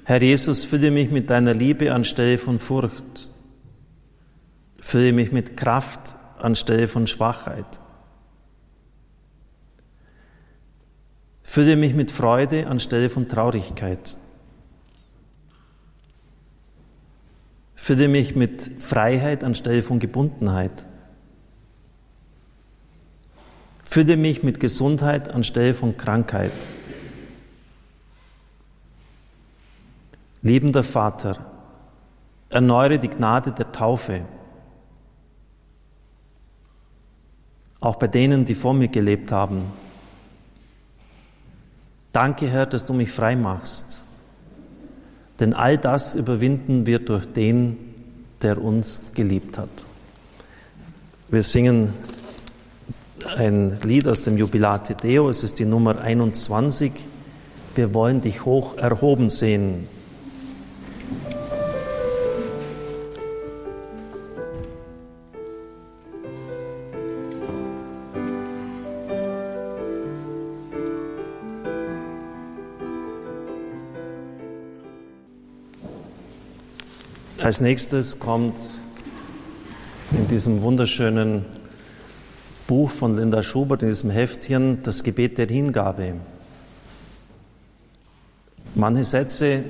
Herr 0.05 0.23
Jesus, 0.23 0.65
fülle 0.65 0.91
mich 0.91 1.11
mit 1.11 1.29
deiner 1.29 1.53
Liebe 1.53 1.93
anstelle 1.93 2.38
von 2.38 2.59
Furcht. 2.59 3.31
Fülle 4.81 5.12
mich 5.12 5.31
mit 5.31 5.59
Kraft 5.59 6.17
anstelle 6.38 6.88
von 6.88 7.07
Schwachheit. 7.07 7.79
Fülle 11.43 11.77
mich 11.77 11.95
mit 11.95 12.11
Freude 12.11 12.69
anstelle 12.69 13.11
von 13.11 13.29
Traurigkeit. 13.29 14.17
Fülle 17.78 18.08
mich 18.08 18.35
mit 18.35 18.82
Freiheit 18.82 19.44
anstelle 19.44 19.82
von 19.82 20.00
Gebundenheit. 20.00 20.87
Fülle 23.85 24.16
mich 24.16 24.42
mit 24.42 24.58
Gesundheit 24.58 25.30
anstelle 25.30 25.73
von 25.73 25.97
Krankheit. 25.97 26.52
Liebender 30.42 30.82
Vater, 30.82 31.47
erneuere 32.50 32.99
die 32.99 33.08
Gnade 33.08 33.52
der 33.52 33.73
Taufe, 33.73 34.25
auch 37.80 37.97
bei 37.97 38.08
denen, 38.08 38.44
die 38.44 38.54
vor 38.54 38.75
mir 38.75 38.88
gelebt 38.88 39.32
haben 39.32 39.73
Danke, 42.12 42.49
Herr, 42.49 42.66
dass 42.66 42.85
du 42.85 42.94
mich 42.94 43.12
frei 43.12 43.37
machst. 43.37 44.04
Denn 45.40 45.54
all 45.54 45.78
das 45.78 46.14
überwinden 46.14 46.87
wir 46.87 46.99
durch 46.99 47.26
den, 47.26 47.76
der 48.42 48.62
uns 48.62 49.02
geliebt 49.14 49.59
hat. 49.59 49.68
Wir 51.28 51.42
singen 51.42 51.92
ein 53.37 53.78
Lied 53.83 54.09
aus 54.09 54.23
dem 54.23 54.38
Jubilate 54.38 54.95
Deo, 54.95 55.28
es 55.28 55.45
ist 55.45 55.59
die 55.59 55.64
Nummer 55.64 56.00
21. 56.00 56.92
Wir 57.75 57.95
wollen 57.95 58.21
dich 58.21 58.45
hoch 58.45 58.76
erhoben 58.76 59.28
sehen. 59.28 59.87
Als 77.49 77.62
nächstes 77.62 78.19
kommt 78.19 78.59
in 80.11 80.28
diesem 80.28 80.61
wunderschönen 80.61 81.47
Buch 82.67 82.90
von 82.90 83.17
Linda 83.17 83.43
Schubert, 83.43 83.83
in 83.83 83.88
diesem 83.88 84.11
Heftchen, 84.11 84.83
das 84.83 85.02
Gebet 85.02 85.38
der 85.38 85.47
Hingabe. 85.47 86.17
Manche 88.75 89.05
Sätze 89.05 89.64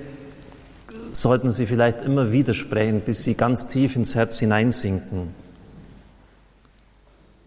sollten 1.12 1.52
Sie 1.52 1.66
vielleicht 1.66 2.00
immer 2.00 2.32
wieder 2.32 2.52
sprechen, 2.52 3.00
bis 3.00 3.23
sie 3.23 3.35
ganz 3.35 3.68
tief 3.68 3.94
ins 3.94 4.16
Herz 4.16 4.40
hineinsinken. 4.40 5.28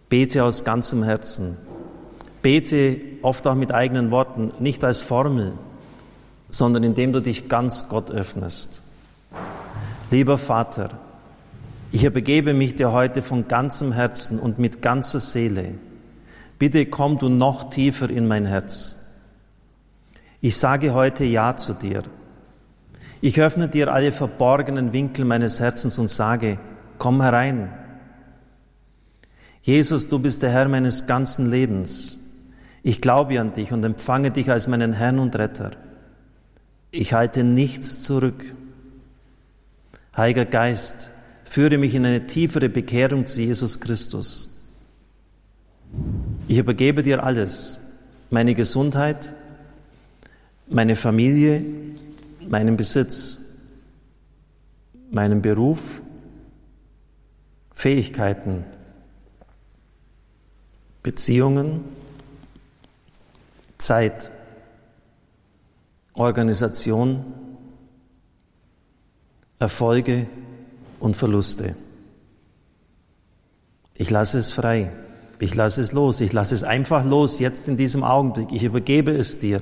Bete 0.07 0.45
aus 0.45 0.63
ganzem 0.63 1.03
Herzen. 1.03 1.57
Bete 2.41 3.01
oft 3.21 3.45
auch 3.47 3.55
mit 3.55 3.73
eigenen 3.73 4.11
Worten, 4.11 4.53
nicht 4.59 4.85
als 4.85 5.01
Formel, 5.01 5.51
sondern 6.49 6.83
indem 6.83 7.11
du 7.11 7.19
dich 7.19 7.49
ganz 7.49 7.89
Gott 7.89 8.09
öffnest. 8.11 8.81
Lieber 10.11 10.37
Vater, 10.37 10.89
Ich 11.93 12.03
übergebe 12.03 12.53
mich 12.53 12.75
dir 12.75 12.91
heute 12.91 13.21
von 13.21 13.47
ganzem 13.47 13.93
Herzen 13.93 14.39
und 14.39 14.59
mit 14.59 14.81
ganzer 14.81 15.19
Seele. 15.19 15.75
Bitte 16.59 16.85
komm 16.85 17.17
du 17.17 17.29
noch 17.29 17.69
tiefer 17.69 18.09
in 18.09 18.27
mein 18.27 18.45
Herz. 18.45 18.97
Ich 20.41 20.57
sage 20.57 20.93
heute 20.93 21.23
Ja 21.23 21.55
zu 21.55 21.73
dir. 21.73 22.03
Ich 23.21 23.39
öffne 23.39 23.69
dir 23.69 23.93
alle 23.93 24.11
verborgenen 24.11 24.91
Winkel 24.91 25.23
meines 25.23 25.59
Herzens 25.61 25.97
und 25.97 26.09
sage, 26.09 26.59
komm 26.97 27.21
herein. 27.21 27.71
Jesus, 29.61 30.09
du 30.09 30.19
bist 30.19 30.43
der 30.43 30.51
Herr 30.51 30.67
meines 30.67 31.07
ganzen 31.07 31.49
Lebens. 31.49 32.19
Ich 32.83 32.99
glaube 32.99 33.39
an 33.39 33.53
dich 33.53 33.71
und 33.71 33.83
empfange 33.85 34.31
dich 34.31 34.51
als 34.51 34.67
meinen 34.67 34.91
Herrn 34.91 35.19
und 35.19 35.37
Retter. 35.37 35.71
Ich 36.89 37.13
halte 37.13 37.43
nichts 37.45 38.03
zurück. 38.03 38.43
Heiliger 40.15 40.45
Geist, 40.45 41.09
führe 41.45 41.77
mich 41.77 41.95
in 41.95 42.05
eine 42.05 42.27
tiefere 42.27 42.69
Bekehrung 42.69 43.25
zu 43.25 43.41
Jesus 43.41 43.79
Christus. 43.79 44.49
Ich 46.47 46.57
übergebe 46.57 47.03
dir 47.03 47.23
alles, 47.23 47.79
meine 48.29 48.55
Gesundheit, 48.55 49.33
meine 50.67 50.95
Familie, 50.95 51.63
meinen 52.47 52.77
Besitz, 52.77 53.37
meinen 55.11 55.41
Beruf, 55.41 56.01
Fähigkeiten, 57.73 58.63
Beziehungen, 61.03 61.81
Zeit, 63.77 64.31
Organisation, 66.13 67.25
Erfolge 69.61 70.27
und 70.99 71.15
Verluste. 71.15 71.75
Ich 73.95 74.09
lasse 74.09 74.39
es 74.39 74.51
frei. 74.51 74.91
Ich 75.39 75.53
lasse 75.53 75.81
es 75.81 75.91
los. 75.91 76.19
Ich 76.21 76.33
lasse 76.33 76.55
es 76.55 76.63
einfach 76.63 77.05
los, 77.05 77.39
jetzt 77.39 77.67
in 77.67 77.77
diesem 77.77 78.03
Augenblick. 78.03 78.51
Ich 78.51 78.63
übergebe 78.63 79.11
es 79.11 79.37
dir. 79.37 79.61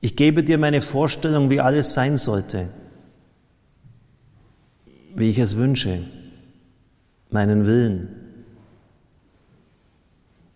Ich 0.00 0.16
gebe 0.16 0.42
dir 0.42 0.56
meine 0.56 0.80
Vorstellung, 0.80 1.50
wie 1.50 1.60
alles 1.60 1.92
sein 1.92 2.16
sollte, 2.16 2.70
wie 5.14 5.28
ich 5.28 5.38
es 5.38 5.56
wünsche, 5.56 6.00
meinen 7.28 7.66
Willen. 7.66 8.08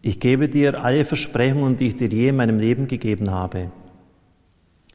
Ich 0.00 0.20
gebe 0.20 0.48
dir 0.48 0.82
alle 0.82 1.04
Versprechungen, 1.04 1.76
die 1.76 1.88
ich 1.88 1.96
dir 1.96 2.08
je 2.08 2.28
in 2.28 2.36
meinem 2.36 2.58
Leben 2.58 2.88
gegeben 2.88 3.30
habe, 3.30 3.70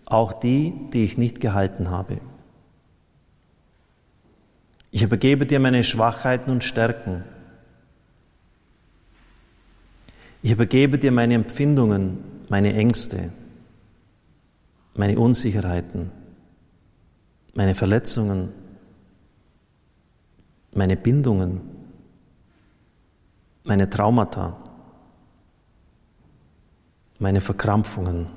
auch 0.05 0.33
die, 0.33 0.73
die 0.93 1.03
ich 1.03 1.19
nicht 1.19 1.39
gehalten 1.39 1.91
habe. 1.91 2.19
Ich 4.91 5.03
übergebe 5.03 5.45
dir 5.45 5.59
meine 5.59 5.83
Schwachheiten 5.83 6.51
und 6.51 6.63
Stärken. 6.63 7.23
Ich 10.41 10.51
übergebe 10.51 10.97
dir 10.97 11.11
meine 11.11 11.35
Empfindungen, 11.35 12.19
meine 12.49 12.73
Ängste 12.73 13.31
meine 14.99 15.17
Unsicherheiten, 15.17 16.11
meine 17.53 17.73
Verletzungen, 17.73 18.51
meine 20.73 20.97
Bindungen, 20.97 21.61
meine 23.63 23.89
Traumata, 23.89 24.57
meine 27.17 27.39
Verkrampfungen, 27.39 28.27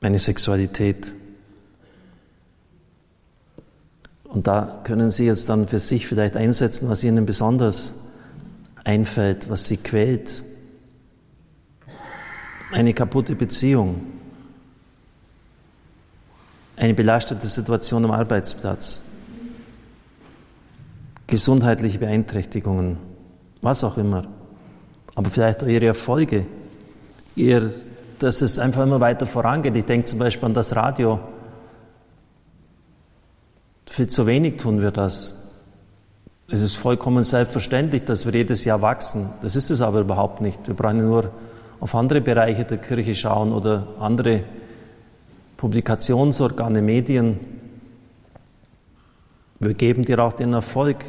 meine 0.00 0.18
Sexualität. 0.18 1.14
Und 4.28 4.46
da 4.46 4.80
können 4.84 5.10
Sie 5.10 5.24
jetzt 5.24 5.48
dann 5.48 5.66
für 5.66 5.78
sich 5.78 6.06
vielleicht 6.06 6.36
einsetzen, 6.36 6.88
was 6.88 7.02
Ihnen 7.02 7.24
besonders 7.24 7.94
einfällt, 8.84 9.48
was 9.48 9.66
Sie 9.66 9.78
quält, 9.78 10.44
eine 12.72 12.92
kaputte 12.92 13.34
Beziehung, 13.34 14.02
eine 16.76 16.94
belastete 16.94 17.46
Situation 17.46 18.04
am 18.04 18.10
Arbeitsplatz, 18.10 19.02
gesundheitliche 21.26 21.98
Beeinträchtigungen, 21.98 22.98
was 23.62 23.82
auch 23.82 23.96
immer. 23.96 24.26
Aber 25.14 25.30
vielleicht 25.30 25.62
auch 25.62 25.66
ihre 25.66 25.86
Erfolge, 25.86 26.46
ihr, 27.34 27.72
dass 28.18 28.42
es 28.42 28.58
einfach 28.58 28.82
immer 28.82 29.00
weiter 29.00 29.26
vorangeht. 29.26 29.76
Ich 29.76 29.84
denke 29.86 30.06
zum 30.06 30.18
Beispiel 30.18 30.46
an 30.46 30.54
das 30.54 30.76
Radio. 30.76 31.18
Viel 33.98 34.06
zu 34.06 34.28
wenig 34.28 34.58
tun 34.58 34.80
wir 34.80 34.92
das. 34.92 35.34
Es 36.46 36.62
ist 36.62 36.76
vollkommen 36.76 37.24
selbstverständlich, 37.24 38.04
dass 38.04 38.26
wir 38.26 38.32
jedes 38.32 38.64
Jahr 38.64 38.80
wachsen. 38.80 39.28
Das 39.42 39.56
ist 39.56 39.70
es 39.70 39.82
aber 39.82 40.02
überhaupt 40.02 40.40
nicht. 40.40 40.68
Wir 40.68 40.74
brauchen 40.74 40.98
nur 40.98 41.32
auf 41.80 41.96
andere 41.96 42.20
Bereiche 42.20 42.64
der 42.64 42.78
Kirche 42.78 43.16
schauen 43.16 43.52
oder 43.52 43.88
andere 43.98 44.44
Publikationsorgane, 45.56 46.80
Medien. 46.80 47.40
Wir 49.58 49.74
geben 49.74 50.04
dir 50.04 50.20
auch 50.20 50.32
den 50.32 50.52
Erfolg. 50.52 51.04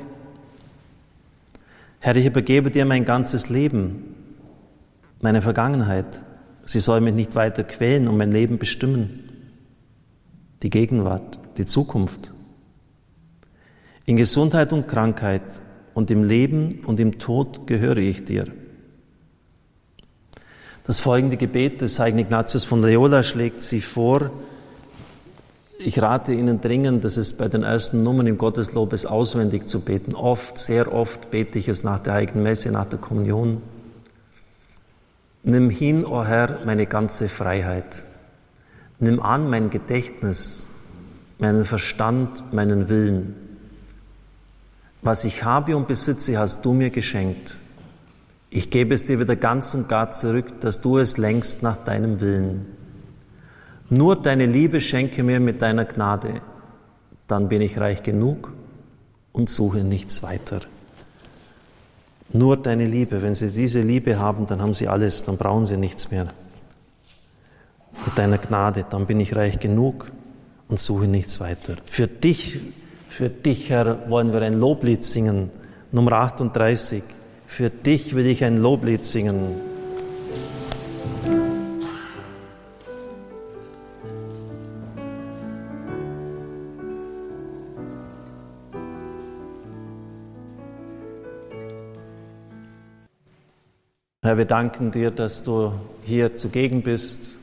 Herr, 1.99 2.15
ich 2.15 2.25
übergebe 2.25 2.71
dir 2.71 2.85
mein 2.85 3.05
ganzes 3.05 3.49
Leben, 3.49 4.15
meine 5.21 5.43
Vergangenheit. 5.43 6.25
Sie 6.65 6.79
soll 6.79 7.01
mich 7.01 7.13
nicht 7.13 7.35
weiter 7.35 7.63
quälen 7.63 8.07
und 8.07 8.17
mein 8.17 8.31
Leben 8.31 8.57
bestimmen. 8.57 9.29
Die 10.63 10.71
Gegenwart, 10.71 11.39
die 11.57 11.65
Zukunft. 11.65 12.31
In 14.09 14.15
Gesundheit 14.15 14.73
und 14.73 14.87
Krankheit 14.87 15.43
und 15.93 16.09
im 16.09 16.23
Leben 16.23 16.83
und 16.87 16.99
im 16.99 17.19
Tod 17.19 17.67
gehöre 17.67 17.97
ich 17.97 18.25
dir. 18.25 18.47
Das 20.83 20.99
folgende 20.99 21.37
Gebet 21.37 21.79
des 21.81 21.99
heiligen 21.99 22.17
Ignatius 22.17 22.63
von 22.63 22.81
Loyola 22.81 23.21
schlägt 23.21 23.61
sie 23.61 23.81
vor. 23.81 24.31
Ich 25.77 26.01
rate 26.01 26.33
Ihnen 26.33 26.59
dringend, 26.59 27.03
das 27.03 27.17
ist 27.17 27.37
bei 27.37 27.49
den 27.49 27.61
ersten 27.61 28.01
Nummern 28.01 28.25
im 28.25 28.39
Gotteslobes 28.39 29.05
auswendig 29.05 29.67
zu 29.67 29.79
beten. 29.79 30.15
Oft, 30.15 30.57
sehr 30.57 30.91
oft 30.91 31.29
bete 31.29 31.59
ich 31.59 31.67
es 31.67 31.83
nach 31.83 31.99
der 31.99 32.13
heiligen 32.13 32.41
Messe, 32.41 32.71
nach 32.71 32.89
der 32.89 32.97
Kommunion. 32.97 33.61
Nimm 35.43 35.69
hin, 35.69 36.03
o 36.03 36.21
oh 36.21 36.25
Herr, 36.25 36.61
meine 36.65 36.87
ganze 36.87 37.29
Freiheit. 37.29 38.07
Nimm 38.97 39.21
an 39.21 39.51
mein 39.51 39.69
Gedächtnis, 39.69 40.67
meinen 41.37 41.63
Verstand, 41.63 42.51
meinen 42.51 42.89
Willen. 42.89 43.48
Was 45.01 45.23
ich 45.23 45.43
habe 45.43 45.77
und 45.77 45.87
besitze, 45.87 46.37
hast 46.37 46.65
du 46.65 46.73
mir 46.73 46.89
geschenkt. 46.89 47.61
Ich 48.49 48.69
gebe 48.69 48.93
es 48.93 49.05
dir 49.05 49.19
wieder 49.19 49.35
ganz 49.35 49.73
und 49.73 49.87
gar 49.87 50.11
zurück, 50.11 50.59
dass 50.61 50.81
du 50.81 50.97
es 50.97 51.17
längst 51.17 51.63
nach 51.63 51.77
deinem 51.77 52.19
Willen. 52.19 52.65
Nur 53.89 54.15
deine 54.15 54.45
Liebe 54.45 54.81
schenke 54.81 55.23
mir 55.23 55.39
mit 55.39 55.61
deiner 55.61 55.85
Gnade, 55.85 56.41
dann 57.27 57.47
bin 57.47 57.61
ich 57.61 57.79
reich 57.79 58.03
genug 58.03 58.51
und 59.31 59.49
suche 59.49 59.79
nichts 59.79 60.21
weiter. 60.21 60.61
Nur 62.31 62.57
deine 62.57 62.85
Liebe, 62.85 63.21
wenn 63.23 63.33
sie 63.33 63.49
diese 63.49 63.81
Liebe 63.81 64.19
haben, 64.19 64.45
dann 64.45 64.61
haben 64.61 64.73
sie 64.73 64.87
alles, 64.87 65.23
dann 65.23 65.37
brauchen 65.37 65.65
sie 65.65 65.77
nichts 65.77 66.11
mehr. 66.11 66.27
Mit 68.05 68.17
deiner 68.17 68.37
Gnade, 68.37 68.85
dann 68.89 69.07
bin 69.07 69.19
ich 69.19 69.35
reich 69.35 69.59
genug 69.59 70.11
und 70.67 70.79
suche 70.79 71.07
nichts 71.07 71.39
weiter. 71.39 71.75
Für 71.85 72.07
dich, 72.07 72.59
für 73.19 73.27
dich, 73.27 73.69
Herr, 73.69 74.09
wollen 74.09 74.31
wir 74.31 74.41
ein 74.43 74.53
Loblied 74.53 75.03
singen, 75.03 75.49
Nummer 75.91 76.13
38. 76.13 77.03
Für 77.47 77.69
dich 77.69 78.15
will 78.15 78.25
ich 78.25 78.45
ein 78.45 78.55
Loblied 78.55 79.03
singen. 79.03 79.55
Herr, 94.21 94.37
wir 94.37 94.45
danken 94.45 94.91
dir, 94.91 95.11
dass 95.11 95.43
du 95.43 95.73
hier 96.05 96.37
zugegen 96.37 96.83
bist. 96.83 97.37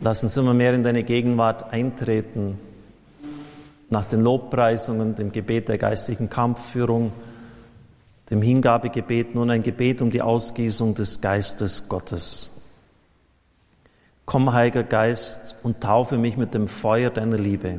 Lass 0.00 0.24
uns 0.24 0.36
immer 0.36 0.54
mehr 0.54 0.74
in 0.74 0.82
deine 0.82 1.04
Gegenwart 1.04 1.72
eintreten, 1.72 2.58
nach 3.90 4.06
den 4.06 4.20
Lobpreisungen, 4.20 5.14
dem 5.14 5.32
Gebet 5.32 5.68
der 5.68 5.78
geistlichen 5.78 6.28
Kampfführung 6.28 7.12
dem 8.30 8.42
Hingabegebet 8.42 9.34
nun 9.34 9.50
ein 9.50 9.62
Gebet 9.62 10.02
um 10.02 10.10
die 10.10 10.20
Ausgießung 10.20 10.94
des 10.94 11.20
Geistes 11.20 11.88
Gottes. 11.88 12.62
Komm, 14.26 14.52
Heiliger 14.52 14.82
Geist, 14.84 15.56
und 15.62 15.80
taufe 15.80 16.18
mich 16.18 16.36
mit 16.36 16.52
dem 16.52 16.68
Feuer 16.68 17.08
deiner 17.08 17.38
Liebe. 17.38 17.78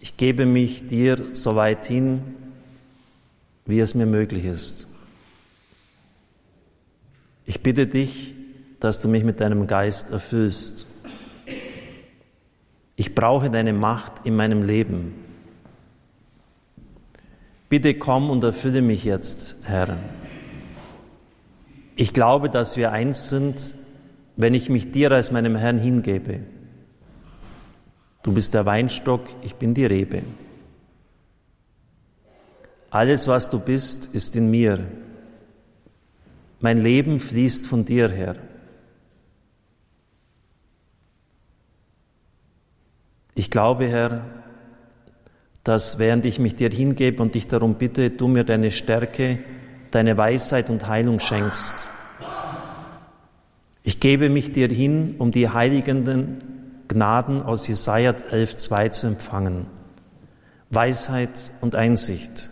Ich 0.00 0.16
gebe 0.16 0.46
mich 0.46 0.88
dir 0.88 1.18
so 1.32 1.54
weit 1.54 1.86
hin, 1.86 2.22
wie 3.64 3.78
es 3.78 3.94
mir 3.94 4.06
möglich 4.06 4.44
ist. 4.44 4.88
Ich 7.44 7.62
bitte 7.62 7.86
dich, 7.86 8.34
dass 8.80 9.00
du 9.00 9.08
mich 9.08 9.22
mit 9.22 9.40
deinem 9.40 9.68
Geist 9.68 10.10
erfüllst. 10.10 10.86
Ich 12.96 13.14
brauche 13.14 13.50
deine 13.50 13.74
Macht 13.74 14.24
in 14.24 14.36
meinem 14.36 14.62
Leben. 14.62 15.14
Bitte 17.68 17.94
komm 17.94 18.30
und 18.30 18.42
erfülle 18.42 18.80
mich 18.80 19.04
jetzt, 19.04 19.56
Herr. 19.64 19.98
Ich 21.94 22.12
glaube, 22.12 22.48
dass 22.48 22.76
wir 22.76 22.92
eins 22.92 23.28
sind, 23.28 23.76
wenn 24.36 24.54
ich 24.54 24.68
mich 24.68 24.92
dir 24.92 25.12
als 25.12 25.30
meinem 25.30 25.56
Herrn 25.56 25.78
hingebe. 25.78 26.40
Du 28.22 28.32
bist 28.32 28.54
der 28.54 28.66
Weinstock, 28.66 29.22
ich 29.42 29.54
bin 29.54 29.74
die 29.74 29.86
Rebe. 29.86 30.22
Alles, 32.90 33.28
was 33.28 33.50
du 33.50 33.58
bist, 33.58 34.14
ist 34.14 34.36
in 34.36 34.50
mir. 34.50 34.86
Mein 36.60 36.78
Leben 36.78 37.20
fließt 37.20 37.68
von 37.68 37.84
dir 37.84 38.08
her. 38.08 38.36
Glaube, 43.56 43.88
Herr, 43.88 44.20
dass 45.64 45.98
während 45.98 46.26
ich 46.26 46.38
mich 46.38 46.56
dir 46.56 46.68
hingebe 46.68 47.22
und 47.22 47.34
dich 47.34 47.48
darum 47.48 47.76
bitte, 47.76 48.10
du 48.10 48.28
mir 48.28 48.44
deine 48.44 48.70
Stärke, 48.70 49.38
deine 49.92 50.18
Weisheit 50.18 50.68
und 50.68 50.86
Heilung 50.86 51.20
schenkst. 51.20 51.88
Ich 53.82 53.98
gebe 53.98 54.28
mich 54.28 54.52
dir 54.52 54.68
hin, 54.68 55.14
um 55.16 55.32
die 55.32 55.48
heiligenden 55.48 56.36
Gnaden 56.86 57.40
aus 57.40 57.66
Jesaja 57.66 58.10
11,2 58.10 58.90
zu 58.90 59.06
empfangen. 59.06 59.64
Weisheit 60.68 61.50
und 61.62 61.74
Einsicht, 61.74 62.50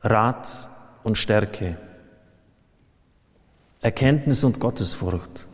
Rat 0.00 0.70
und 1.02 1.18
Stärke, 1.18 1.76
Erkenntnis 3.82 4.42
und 4.42 4.58
Gottesfurcht. 4.58 5.46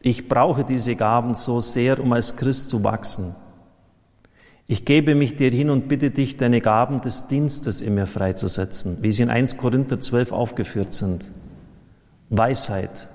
Ich 0.00 0.28
brauche 0.28 0.64
diese 0.64 0.96
Gaben 0.96 1.36
so 1.36 1.60
sehr, 1.60 2.00
um 2.00 2.12
als 2.12 2.34
Christ 2.34 2.68
zu 2.68 2.82
wachsen. 2.82 3.36
Ich 4.72 4.86
gebe 4.86 5.14
mich 5.14 5.36
dir 5.36 5.50
hin 5.50 5.68
und 5.68 5.86
bitte 5.86 6.10
dich, 6.10 6.38
deine 6.38 6.62
Gaben 6.62 7.02
des 7.02 7.26
Dienstes 7.26 7.82
in 7.82 7.94
mir 7.94 8.06
freizusetzen, 8.06 9.02
wie 9.02 9.12
sie 9.12 9.22
in 9.22 9.28
1 9.28 9.58
Korinther 9.58 10.00
12 10.00 10.32
aufgeführt 10.32 10.94
sind. 10.94 11.30
Weisheit, 12.30 13.10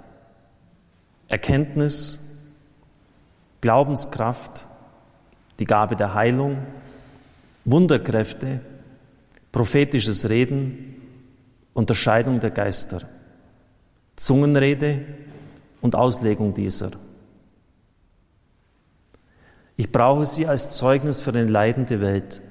Erkenntnis, 1.27 2.19
Glaubenskraft, 3.61 4.67
die 5.57 5.65
Gabe 5.65 5.95
der 5.95 6.13
Heilung, 6.13 6.59
Wunderkräfte, 7.65 8.59
prophetisches 9.51 10.29
Reden, 10.29 11.01
Unterscheidung 11.73 12.39
der 12.39 12.51
Geister, 12.51 13.01
Zungenrede 14.15 15.05
und 15.81 15.95
Auslegung 15.95 16.53
dieser. 16.53 16.91
Ich 19.77 19.91
brauche 19.91 20.25
sie 20.25 20.47
als 20.47 20.75
Zeugnis 20.75 21.21
für 21.21 21.29
eine 21.29 21.45
leidende 21.45 22.01
Welt. 22.01 22.41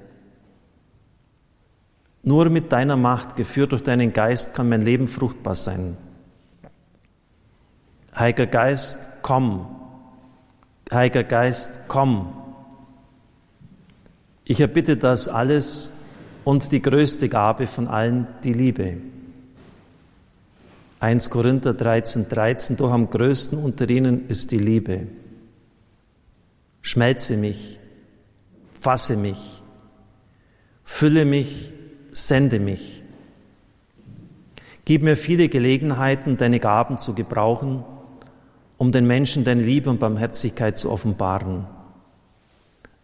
Nur 2.23 2.49
mit 2.51 2.73
deiner 2.73 2.97
Macht, 2.97 3.35
geführt 3.37 3.73
durch 3.73 3.83
deinen 3.83 4.12
Geist, 4.12 4.55
kann 4.55 4.69
mein 4.69 4.83
Leben 4.83 5.09
fruchtbar 5.09 5.57
sein. 5.57 5.97
Heiliger 8.15 8.47
Geist, 8.47 8.99
komm. 9.23 9.67
Heiliger 10.93 11.25
Geist, 11.25 11.81
komm. 11.89 12.33
Ich 14.45 14.61
erbitte 14.61 14.97
das 14.97 15.29
alles 15.29 15.93
und 16.45 16.71
die 16.71 16.81
größte 16.81 17.29
Gabe 17.29 17.67
von 17.67 17.89
allen, 17.89 18.29
die 18.45 18.53
Liebe. 18.53 18.99
1 21.01 21.29
Korinther 21.29 21.75
13, 21.75 22.29
13, 22.29 22.77
doch 22.77 22.93
am 22.93 23.11
größten 23.11 23.59
unter 23.59 23.91
ihnen 23.91 24.29
ist 24.29 24.53
die 24.53 24.59
Liebe. 24.59 25.09
Schmelze 26.87 27.37
mich, 27.37 27.81
fasse 28.81 29.16
mich, 29.16 29.61
fülle 30.85 31.25
mich, 31.25 31.72
sende 32.12 32.61
mich. 32.61 33.03
Gib 34.85 35.03
mir 35.03 35.16
viele 35.16 35.49
Gelegenheiten, 35.49 36.37
deine 36.37 36.61
Gaben 36.61 36.96
zu 36.99 37.12
gebrauchen, 37.12 37.85
um 38.77 38.92
den 38.92 39.05
Menschen 39.05 39.42
deine 39.42 39.62
Liebe 39.62 39.90
und 39.90 39.99
Barmherzigkeit 39.99 40.79
zu 40.79 40.92
offenbaren. 40.92 41.66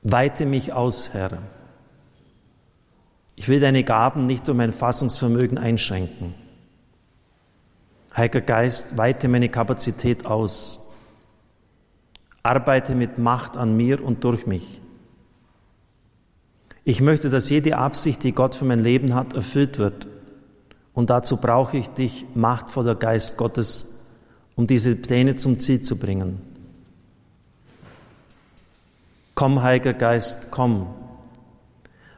Weite 0.04 0.46
mich 0.46 0.72
aus, 0.72 1.12
Herr. 1.12 1.38
Ich 3.34 3.48
will 3.48 3.58
deine 3.58 3.82
Gaben 3.82 4.26
nicht 4.26 4.48
um 4.48 4.58
mein 4.58 4.72
Fassungsvermögen 4.72 5.58
einschränken. 5.58 6.34
Heiliger 8.16 8.42
Geist, 8.42 8.96
weite 8.96 9.26
meine 9.26 9.48
Kapazität 9.48 10.24
aus. 10.24 10.81
Arbeite 12.42 12.94
mit 12.94 13.18
Macht 13.18 13.56
an 13.56 13.76
mir 13.76 14.02
und 14.02 14.24
durch 14.24 14.46
mich. 14.46 14.80
Ich 16.84 17.00
möchte, 17.00 17.30
dass 17.30 17.48
jede 17.48 17.78
Absicht, 17.78 18.24
die 18.24 18.32
Gott 18.32 18.54
für 18.54 18.64
mein 18.64 18.80
Leben 18.80 19.14
hat, 19.14 19.34
erfüllt 19.34 19.78
wird. 19.78 20.08
Und 20.94 21.10
dazu 21.10 21.36
brauche 21.36 21.76
ich 21.76 21.88
dich, 21.88 22.26
machtvoller 22.34 22.96
Geist 22.96 23.36
Gottes, 23.36 24.00
um 24.56 24.66
diese 24.66 24.96
Pläne 24.96 25.36
zum 25.36 25.60
Ziel 25.60 25.82
zu 25.82 25.96
bringen. 25.96 26.40
Komm, 29.34 29.62
Heiliger 29.62 29.94
Geist, 29.94 30.48
komm. 30.50 30.88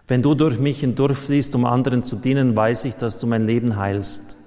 Wenn 0.09 0.23
du 0.23 0.35
durch 0.35 0.59
mich 0.59 0.81
hindurchfließt, 0.81 1.55
um 1.55 1.65
anderen 1.65 2.03
zu 2.03 2.17
dienen, 2.17 2.57
weiß 2.57 2.87
ich, 2.87 2.95
dass 2.95 3.19
du 3.19 3.27
mein 3.27 3.47
Leben 3.47 3.77
heilst. 3.77 4.39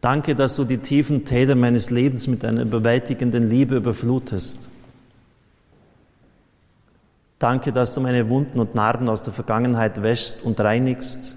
Danke, 0.00 0.34
dass 0.34 0.56
du 0.56 0.64
die 0.64 0.78
tiefen 0.78 1.26
Täler 1.26 1.54
meines 1.54 1.90
Lebens 1.90 2.26
mit 2.26 2.44
einer 2.44 2.62
überwältigenden 2.62 3.50
Liebe 3.50 3.76
überflutest. 3.76 4.68
Danke, 7.38 7.72
dass 7.72 7.94
du 7.94 8.00
meine 8.00 8.28
Wunden 8.28 8.60
und 8.60 8.74
Narben 8.74 9.08
aus 9.08 9.22
der 9.22 9.32
Vergangenheit 9.32 10.02
wäschst 10.02 10.42
und 10.42 10.58
reinigst, 10.60 11.36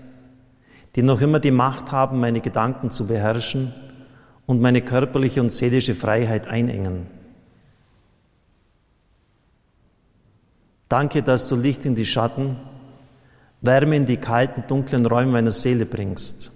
die 0.96 1.02
noch 1.02 1.22
immer 1.22 1.40
die 1.40 1.52
Macht 1.52 1.92
haben, 1.92 2.20
meine 2.20 2.40
Gedanken 2.40 2.90
zu 2.90 3.08
beherrschen 3.08 3.74
und 4.46 4.62
meine 4.62 4.82
körperliche 4.82 5.42
und 5.42 5.52
seelische 5.52 5.96
Freiheit 5.96 6.48
einengen. 6.48 7.08
Danke, 10.88 11.24
dass 11.24 11.48
du 11.48 11.56
Licht 11.56 11.86
in 11.86 11.96
die 11.96 12.06
Schatten, 12.06 12.58
Wärme 13.62 13.96
in 13.96 14.06
die 14.06 14.18
kalten, 14.18 14.64
dunklen 14.68 15.06
Räume 15.06 15.32
meiner 15.32 15.52
Seele 15.52 15.86
bringst. 15.86 16.53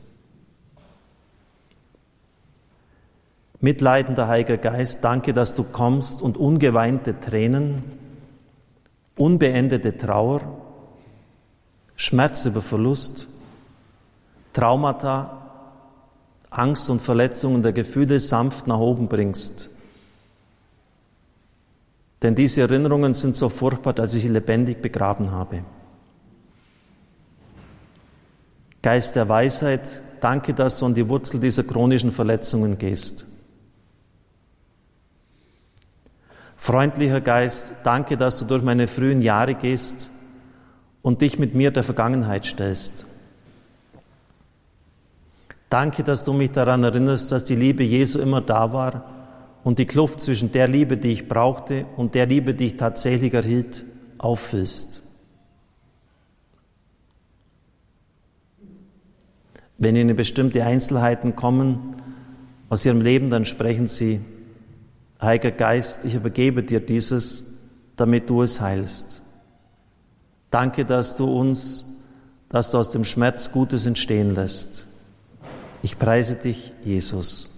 Mitleidender 3.59 4.27
Heiliger 4.27 4.57
Geist, 4.57 5.03
danke, 5.03 5.33
dass 5.33 5.55
du 5.55 5.63
kommst 5.63 6.21
und 6.21 6.37
ungeweinte 6.37 7.19
Tränen, 7.19 7.83
unbeendete 9.17 9.97
Trauer, 9.97 10.41
Schmerz 11.95 12.45
über 12.45 12.61
Verlust, 12.61 13.27
Traumata, 14.53 15.47
Angst 16.51 16.89
und 16.89 17.01
Verletzungen 17.01 17.63
der 17.63 17.73
Gefühle 17.73 18.19
sanft 18.19 18.67
nach 18.67 18.77
oben 18.77 19.07
bringst. 19.07 19.71
Denn 22.21 22.35
diese 22.35 22.61
Erinnerungen 22.61 23.13
sind 23.13 23.35
so 23.35 23.49
furchtbar, 23.49 23.93
dass 23.93 24.13
ich 24.15 24.23
sie 24.23 24.29
lebendig 24.29 24.81
begraben 24.81 25.31
habe. 25.31 25.63
Geist 28.81 29.15
der 29.15 29.27
Weisheit, 29.27 30.03
danke, 30.21 30.53
dass 30.53 30.79
du 30.79 30.85
an 30.85 30.95
die 30.95 31.07
Wurzel 31.09 31.39
dieser 31.39 31.63
chronischen 31.63 32.11
Verletzungen 32.11 32.77
gehst. 32.77 33.25
Freundlicher 36.57 37.21
Geist, 37.21 37.75
danke, 37.83 38.17
dass 38.17 38.39
du 38.39 38.45
durch 38.45 38.63
meine 38.63 38.87
frühen 38.87 39.21
Jahre 39.21 39.55
gehst 39.55 40.11
und 41.01 41.21
dich 41.21 41.39
mit 41.39 41.55
mir 41.55 41.71
der 41.71 41.83
Vergangenheit 41.83 42.45
stellst. 42.45 43.05
Danke, 45.69 46.03
dass 46.03 46.23
du 46.23 46.33
mich 46.33 46.51
daran 46.51 46.83
erinnerst, 46.83 47.31
dass 47.31 47.43
die 47.43 47.55
Liebe 47.55 47.83
Jesu 47.83 48.19
immer 48.19 48.41
da 48.41 48.73
war 48.73 49.05
und 49.63 49.79
die 49.79 49.85
Kluft 49.85 50.19
zwischen 50.21 50.51
der 50.51 50.67
Liebe, 50.67 50.97
die 50.97 51.11
ich 51.11 51.27
brauchte, 51.27 51.85
und 51.95 52.15
der 52.15 52.25
Liebe, 52.25 52.53
die 52.53 52.67
ich 52.67 52.77
tatsächlich 52.77 53.33
erhielt, 53.33 53.85
auffüllst. 54.17 55.03
Wenn 59.77 59.95
Ihnen 59.95 60.15
bestimmte 60.15 60.65
Einzelheiten 60.65 61.35
kommen 61.35 61.95
aus 62.69 62.85
Ihrem 62.85 63.01
Leben, 63.01 63.29
dann 63.29 63.45
sprechen 63.45 63.87
Sie 63.87 64.21
Heiliger 65.21 65.51
Geist, 65.51 66.05
ich 66.05 66.13
übergebe 66.13 66.63
dir 66.63 66.79
dieses, 66.79 67.57
damit 67.95 68.29
du 68.29 68.43
es 68.43 68.61
heilst. 68.61 69.23
Danke, 70.51 70.85
dass 70.85 71.15
du 71.15 71.25
uns, 71.25 71.85
dass 72.49 72.71
du 72.71 72.77
aus 72.77 72.91
dem 72.91 73.03
Schmerz 73.03 73.51
Gutes 73.51 73.85
entstehen 73.85 74.35
lässt. 74.35 74.87
Ich 75.81 75.97
preise 75.97 76.35
dich, 76.35 76.71
Jesus. 76.83 77.53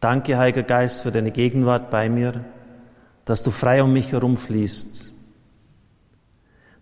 Danke, 0.00 0.36
Heiliger 0.36 0.64
Geist, 0.64 1.02
für 1.02 1.12
deine 1.12 1.30
Gegenwart 1.30 1.90
bei 1.90 2.08
mir, 2.08 2.44
dass 3.24 3.44
du 3.44 3.52
frei 3.52 3.82
um 3.82 3.92
mich 3.92 4.10
herumfließt. 4.10 5.12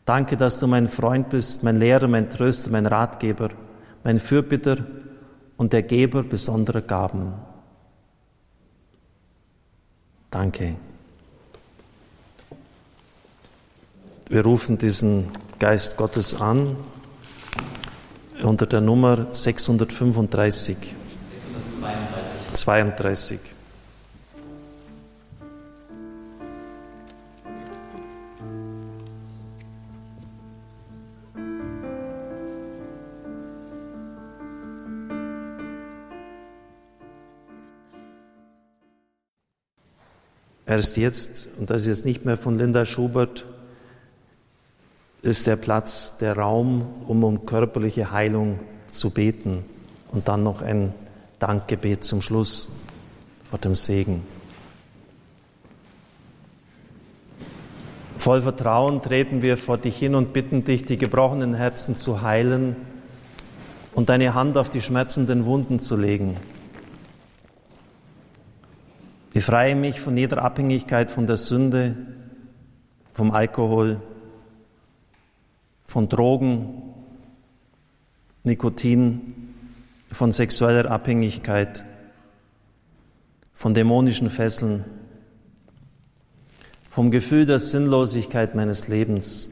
Danke, 0.07 0.38
dass 0.38 0.59
du 0.59 0.66
mein 0.66 0.88
Freund 0.88 1.29
bist, 1.29 1.62
mein 1.62 1.79
Lehrer, 1.79 2.09
mein 2.09 2.31
Tröster, 2.31 2.70
mein 2.70 2.87
Ratgeber, 2.87 3.51
mein 4.03 4.18
Fürbitter 4.18 4.79
und 5.59 5.75
der 5.75 5.83
Geber 5.83 6.23
besonderer 6.23 6.81
Gaben. 6.81 7.35
Danke. 10.31 10.77
Wir 14.29 14.45
rufen 14.45 14.79
diesen 14.79 15.33
Geist 15.59 15.97
Gottes 15.97 16.40
an 16.40 16.77
unter 18.43 18.66
der 18.66 18.81
Nummer 18.81 19.35
635. 19.35 20.77
632. 20.77 22.53
32. 22.53 23.40
Erst 40.70 40.96
jetzt, 40.96 41.48
und 41.59 41.68
das 41.68 41.80
ist 41.80 41.87
jetzt 41.88 42.04
nicht 42.04 42.24
mehr 42.24 42.37
von 42.37 42.56
Linda 42.56 42.87
Schubert, 42.87 43.44
ist 45.20 45.48
der 45.48 45.56
Platz, 45.56 46.16
der 46.18 46.37
Raum, 46.38 46.87
um 47.09 47.24
um 47.24 47.44
körperliche 47.44 48.12
Heilung 48.12 48.61
zu 48.92 49.11
beten. 49.11 49.64
Und 50.12 50.28
dann 50.28 50.44
noch 50.44 50.62
ein 50.62 50.94
Dankgebet 51.40 52.04
zum 52.04 52.22
Schluss 52.22 52.78
vor 53.50 53.59
dem 53.59 53.74
Segen. 53.74 54.22
Voll 58.16 58.40
Vertrauen 58.40 59.02
treten 59.02 59.42
wir 59.42 59.56
vor 59.56 59.76
dich 59.76 59.96
hin 59.96 60.14
und 60.14 60.33
bitten 60.33 60.62
dich, 60.62 60.85
die 60.85 60.98
gebrochenen 60.98 61.54
Herzen 61.54 61.96
zu 61.96 62.22
heilen 62.22 62.76
und 63.92 64.09
deine 64.09 64.35
Hand 64.35 64.56
auf 64.56 64.68
die 64.70 64.80
schmerzenden 64.80 65.46
Wunden 65.46 65.80
zu 65.80 65.96
legen. 65.96 66.37
Befreie 69.33 69.77
mich 69.77 70.01
von 70.01 70.16
jeder 70.16 70.43
Abhängigkeit 70.43 71.11
von 71.11 71.27
der 71.27 71.37
Sünde, 71.37 71.97
vom 73.14 73.31
Alkohol, 73.31 74.01
von 75.87 76.09
Drogen, 76.09 76.83
Nikotin, 78.43 79.55
von 80.11 80.33
sexueller 80.33 80.90
Abhängigkeit, 80.90 81.85
von 83.55 83.75
dämonischen 83.75 84.31
Fesseln, 84.31 84.85
vom 86.90 87.12
Gefühl 87.12 87.47
der 87.47 87.61
Sinnlosigkeit 87.61 88.57
meines 88.57 88.88
Lebens, 88.88 89.51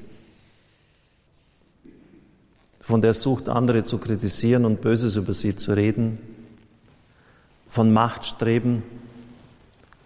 von 2.81 3.01
der 3.01 3.15
Sucht, 3.15 3.49
andere 3.49 3.85
zu 3.85 3.99
kritisieren 3.99 4.65
und 4.65 4.81
Böses 4.81 5.15
über 5.15 5.35
sie 5.35 5.55
zu 5.55 5.75
reden, 5.75 6.19
von 7.69 7.93
Machtstreben, 7.93 8.83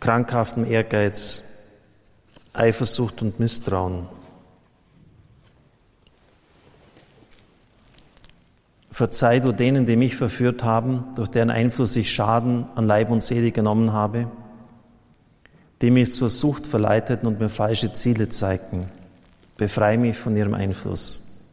krankhaftem 0.02 0.64
Ehrgeiz, 0.64 1.44
Eifersucht 2.52 3.22
und 3.22 3.38
Misstrauen. 3.38 4.08
Verzeih 8.90 9.38
du 9.38 9.52
denen, 9.52 9.86
die 9.86 9.94
mich 9.94 10.16
verführt 10.16 10.64
haben, 10.64 11.04
durch 11.14 11.28
deren 11.28 11.50
Einfluss 11.50 11.94
ich 11.94 12.10
Schaden 12.10 12.66
an 12.74 12.84
Leib 12.84 13.10
und 13.10 13.22
Seele 13.22 13.52
genommen 13.52 13.92
habe, 13.92 14.26
die 15.80 15.92
mich 15.92 16.12
zur 16.12 16.30
Sucht 16.30 16.66
verleiteten 16.66 17.28
und 17.28 17.38
mir 17.38 17.48
falsche 17.48 17.94
Ziele 17.94 18.28
zeigten. 18.28 18.88
Befreie 19.56 19.98
mich 19.98 20.18
von 20.18 20.36
ihrem 20.36 20.54
Einfluss. 20.54 21.46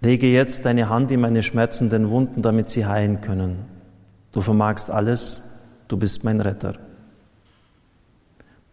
Lege 0.00 0.26
jetzt 0.26 0.64
deine 0.64 0.88
Hand 0.88 1.12
in 1.12 1.20
meine 1.20 1.44
schmerzenden 1.44 2.10
Wunden, 2.10 2.42
damit 2.42 2.70
sie 2.70 2.86
heilen 2.86 3.20
können. 3.20 3.77
Du 4.32 4.40
vermagst 4.40 4.90
alles, 4.90 5.42
du 5.88 5.96
bist 5.96 6.24
mein 6.24 6.40
Retter. 6.40 6.74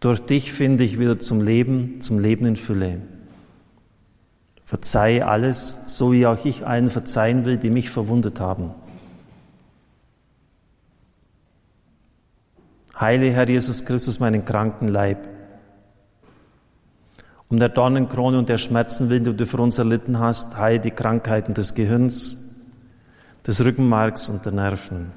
Durch 0.00 0.20
dich 0.20 0.52
finde 0.52 0.84
ich 0.84 0.98
wieder 0.98 1.18
zum 1.18 1.40
Leben, 1.40 2.00
zum 2.00 2.18
Leben 2.18 2.46
in 2.46 2.56
Fülle. 2.56 3.00
Verzeihe 4.64 5.26
alles, 5.26 5.78
so 5.86 6.12
wie 6.12 6.26
auch 6.26 6.44
ich 6.44 6.66
allen 6.66 6.90
verzeihen 6.90 7.44
will, 7.44 7.56
die 7.56 7.70
mich 7.70 7.88
verwundet 7.88 8.40
haben. 8.40 8.74
Heile 12.98 13.30
Herr 13.30 13.48
Jesus 13.48 13.84
Christus 13.84 14.20
meinen 14.20 14.44
kranken 14.44 14.88
Leib. 14.88 15.28
Um 17.48 17.58
der 17.58 17.68
Dornenkrone 17.68 18.38
und 18.38 18.48
der 18.48 18.58
Schmerzen 18.58 19.08
willen, 19.08 19.24
die 19.24 19.36
du 19.36 19.46
für 19.46 19.58
uns 19.58 19.78
erlitten 19.78 20.18
hast, 20.18 20.56
heile 20.56 20.80
die 20.80 20.90
Krankheiten 20.90 21.54
des 21.54 21.74
Gehirns, 21.74 22.38
des 23.46 23.64
Rückenmarks 23.64 24.28
und 24.28 24.44
der 24.44 24.52
Nerven. 24.52 25.12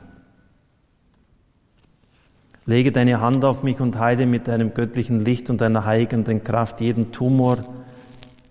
Lege 2.69 2.91
deine 2.91 3.19
Hand 3.19 3.43
auf 3.45 3.63
mich 3.63 3.79
und 3.79 3.97
heile 3.97 4.27
mit 4.27 4.47
deinem 4.47 4.75
göttlichen 4.75 5.25
Licht 5.25 5.49
und 5.49 5.59
deiner 5.59 5.85
heilenden 5.85 6.43
Kraft 6.43 6.81
jeden 6.81 7.11
Tumor, 7.11 7.57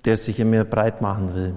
der 0.04 0.16
sich 0.16 0.40
in 0.40 0.50
mir 0.50 0.64
breit 0.64 1.00
machen 1.00 1.34
will. 1.34 1.54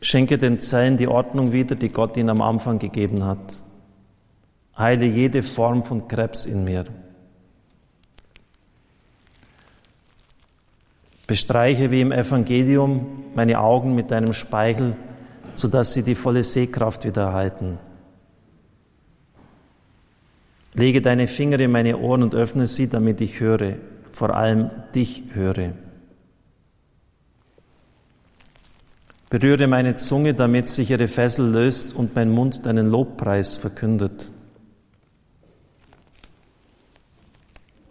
Schenke 0.00 0.38
den 0.38 0.60
Zellen 0.60 0.98
die 0.98 1.08
Ordnung 1.08 1.52
wieder, 1.52 1.74
die 1.74 1.88
Gott 1.88 2.16
ihnen 2.16 2.30
am 2.30 2.42
Anfang 2.42 2.78
gegeben 2.78 3.24
hat. 3.24 3.64
Heile 4.78 5.04
jede 5.04 5.42
Form 5.42 5.82
von 5.82 6.06
Krebs 6.06 6.46
in 6.46 6.62
mir. 6.62 6.84
Bestreiche 11.26 11.90
wie 11.90 12.02
im 12.02 12.12
Evangelium 12.12 13.24
meine 13.34 13.58
Augen 13.58 13.96
mit 13.96 14.12
deinem 14.12 14.32
Speichel, 14.32 14.94
sodass 15.56 15.92
sie 15.92 16.04
die 16.04 16.14
volle 16.14 16.44
Sehkraft 16.44 17.04
wieder 17.04 17.22
erhalten. 17.22 17.80
Lege 20.74 21.02
deine 21.02 21.26
Finger 21.26 21.60
in 21.60 21.70
meine 21.70 21.98
Ohren 21.98 22.22
und 22.22 22.34
öffne 22.34 22.66
sie, 22.66 22.88
damit 22.88 23.20
ich 23.20 23.40
höre, 23.40 23.76
vor 24.12 24.34
allem 24.34 24.70
dich 24.94 25.24
höre. 25.34 25.72
Berühre 29.28 29.66
meine 29.66 29.96
Zunge, 29.96 30.34
damit 30.34 30.68
sich 30.68 30.90
ihre 30.90 31.08
Fessel 31.08 31.50
löst 31.50 31.94
und 31.96 32.14
mein 32.14 32.30
Mund 32.30 32.66
deinen 32.66 32.90
Lobpreis 32.90 33.54
verkündet. 33.54 34.30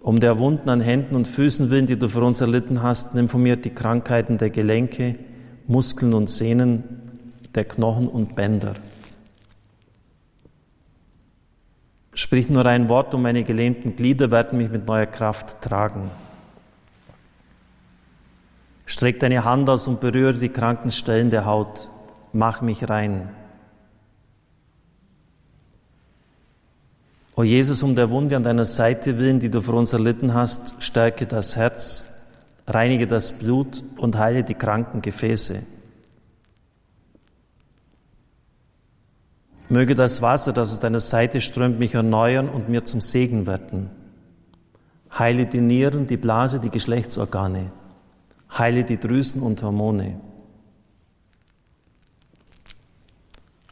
Um 0.01 0.19
der 0.19 0.39
Wunden 0.39 0.69
an 0.69 0.81
Händen 0.81 1.15
und 1.15 1.27
Füßen 1.27 1.69
willen, 1.69 1.85
die 1.85 1.97
du 1.97 2.07
für 2.07 2.21
uns 2.21 2.41
erlitten 2.41 2.81
hast, 2.81 3.13
nimm 3.13 3.27
von 3.27 3.41
mir 3.41 3.55
die 3.55 3.69
Krankheiten 3.69 4.39
der 4.39 4.49
Gelenke, 4.49 5.15
Muskeln 5.67 6.13
und 6.13 6.29
Sehnen, 6.29 6.83
der 7.53 7.65
Knochen 7.65 8.07
und 8.07 8.35
Bänder. 8.35 8.73
Sprich 12.13 12.49
nur 12.49 12.65
ein 12.65 12.89
Wort 12.89 13.13
und 13.13 13.21
meine 13.21 13.43
gelähmten 13.43 13.95
Glieder 13.95 14.31
werden 14.31 14.57
mich 14.57 14.69
mit 14.69 14.85
neuer 14.85 15.05
Kraft 15.05 15.61
tragen. 15.61 16.11
Streck 18.85 19.19
deine 19.21 19.45
Hand 19.45 19.69
aus 19.69 19.87
und 19.87 20.01
berühre 20.01 20.33
die 20.33 20.49
kranken 20.49 20.91
Stellen 20.91 21.29
der 21.29 21.45
Haut. 21.45 21.89
Mach 22.33 22.61
mich 22.61 22.89
rein. 22.89 23.29
O 27.35 27.43
Jesus, 27.43 27.81
um 27.81 27.95
der 27.95 28.09
Wunde 28.09 28.35
an 28.35 28.43
deiner 28.43 28.65
Seite 28.65 29.17
willen, 29.17 29.39
die 29.39 29.49
du 29.49 29.61
für 29.61 29.71
uns 29.71 29.93
erlitten 29.93 30.33
hast, 30.33 30.83
stärke 30.83 31.25
das 31.25 31.55
Herz, 31.55 32.09
reinige 32.67 33.07
das 33.07 33.31
Blut 33.31 33.83
und 33.95 34.17
heile 34.17 34.43
die 34.43 34.53
kranken 34.53 35.01
Gefäße. 35.01 35.63
Möge 39.71 39.95
das 39.95 40.21
Wasser, 40.21 40.51
das 40.51 40.73
aus 40.73 40.81
deiner 40.81 40.99
Seite 40.99 41.39
strömt, 41.39 41.79
mich 41.79 41.93
erneuern 41.93 42.49
und 42.49 42.67
mir 42.67 42.83
zum 42.83 42.99
Segen 42.99 43.47
werden. 43.47 43.89
Heile 45.17 45.45
die 45.45 45.61
Nieren, 45.61 46.05
die 46.05 46.17
Blase, 46.17 46.59
die 46.59 46.69
Geschlechtsorgane. 46.69 47.71
Heile 48.57 48.83
die 48.83 48.99
Drüsen 48.99 49.41
und 49.41 49.63
Hormone. 49.63 50.19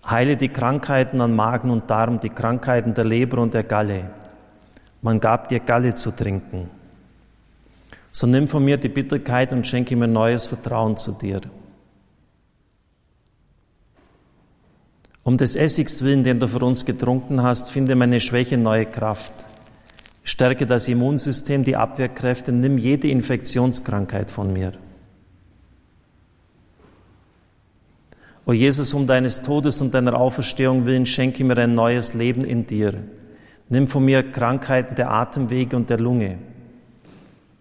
Heile 0.09 0.37
die 0.37 0.47
Krankheiten 0.47 1.19
an 1.19 1.35
Magen 1.35 1.69
und 1.69 1.89
Darm, 1.89 2.21
die 2.21 2.29
Krankheiten 2.29 2.93
der 2.93 3.03
Leber 3.03 3.39
und 3.39 3.53
der 3.53 3.63
Galle. 3.63 4.09
Man 5.01 5.19
gab 5.19 5.49
dir 5.49 5.59
Galle 5.59 5.95
zu 5.95 6.11
trinken. 6.11 6.69
So 8.13 8.25
nimm 8.25 8.47
von 8.47 8.63
mir 8.63 8.77
die 8.77 8.87
Bitterkeit 8.87 9.51
und 9.51 9.67
schenke 9.67 9.97
mir 9.97 10.07
neues 10.07 10.45
Vertrauen 10.45 10.95
zu 10.95 11.11
dir. 11.11 11.41
Um 15.23 15.37
des 15.37 15.55
Essigs 15.55 16.03
willen, 16.03 16.23
den 16.23 16.39
du 16.39 16.47
für 16.47 16.59
uns 16.59 16.85
getrunken 16.85 17.43
hast, 17.43 17.71
finde 17.71 17.95
meine 17.95 18.19
Schwäche 18.19 18.57
neue 18.57 18.85
Kraft. 18.85 19.33
Stärke 20.23 20.65
das 20.65 20.87
Immunsystem, 20.87 21.63
die 21.63 21.75
Abwehrkräfte, 21.75 22.51
nimm 22.51 22.77
jede 22.77 23.07
Infektionskrankheit 23.09 24.31
von 24.31 24.53
mir. 24.53 24.73
O 28.45 28.53
Jesus, 28.53 28.93
um 28.93 29.05
deines 29.05 29.41
Todes 29.41 29.81
und 29.81 29.93
deiner 29.93 30.15
Auferstehung 30.15 30.85
willen, 30.85 31.05
schenke 31.05 31.43
mir 31.43 31.57
ein 31.57 31.75
neues 31.75 32.13
Leben 32.13 32.43
in 32.43 32.65
dir. 32.65 32.95
Nimm 33.69 33.87
von 33.87 34.03
mir 34.03 34.23
Krankheiten 34.23 34.95
der 34.95 35.11
Atemwege 35.11 35.75
und 35.75 35.89
der 35.89 35.99
Lunge. 35.99 36.39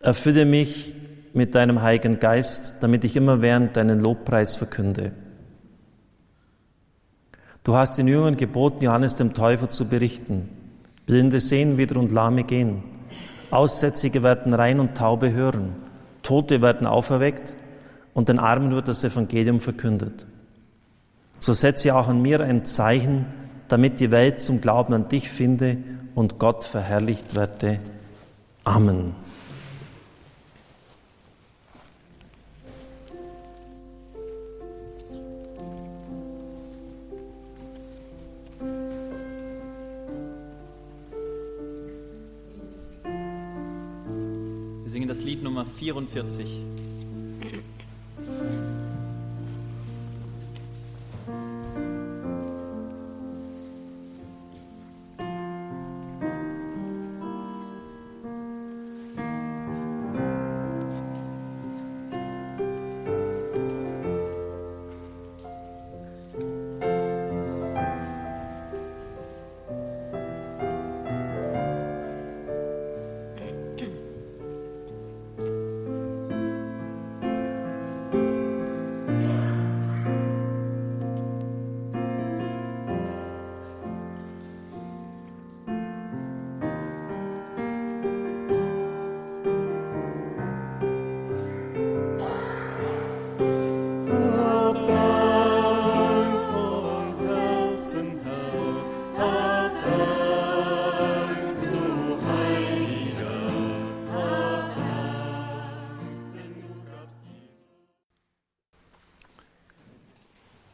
Erfülle 0.01 0.47
mich 0.47 0.95
mit 1.35 1.55
deinem 1.55 1.83
Heiligen 1.83 2.21
Geist, 2.21 2.77
damit 2.81 3.05
ich 3.05 3.17
immer 3.17 3.43
während 3.43 3.77
deinen 3.77 4.01
Lobpreis 4.01 4.57
verkünde. 4.57 5.13
Du 7.69 7.77
hast 7.77 7.99
den 7.99 8.09
Jüngern 8.09 8.39
geboten, 8.39 8.83
Johannes 8.83 9.17
dem 9.17 9.35
Täufer 9.35 9.69
zu 9.69 9.87
berichten. 9.91 10.49
Blinde 11.05 11.39
sehen 11.39 11.77
wieder 11.77 12.01
und 12.01 12.11
Lahme 12.11 12.45
gehen. 12.45 12.83
Aussätzige 13.51 14.23
werden 14.23 14.55
rein 14.55 14.81
und 14.81 14.97
Taube 14.97 15.33
hören. 15.33 15.77
Tote 16.23 16.63
werden 16.63 16.87
auferweckt 16.87 17.57
und 18.15 18.31
den 18.31 18.39
Armen 18.39 18.71
wird 18.71 18.89
das 18.89 19.05
Evangelium 19.05 19.61
verkündet. 19.61 20.25
So 21.41 21.53
setze 21.53 21.95
auch 21.95 22.09
an 22.09 22.23
mir 22.23 22.41
ein 22.41 22.65
Zeichen, 22.65 23.27
damit 23.69 24.01
die 24.01 24.11
Welt 24.11 24.41
zum 24.41 24.63
Glauben 24.63 24.95
an 24.95 25.11
dich 25.11 25.29
finde 25.29 25.77
und 26.15 26.39
Gott 26.39 26.65
verherrlicht 26.65 27.37
werde. 27.37 27.81
Amen. 28.65 29.15
Wir 44.89 44.93
singen 44.93 45.09
das 45.09 45.23
Lied 45.23 45.43
Nummer 45.43 45.67
44. 45.67 46.49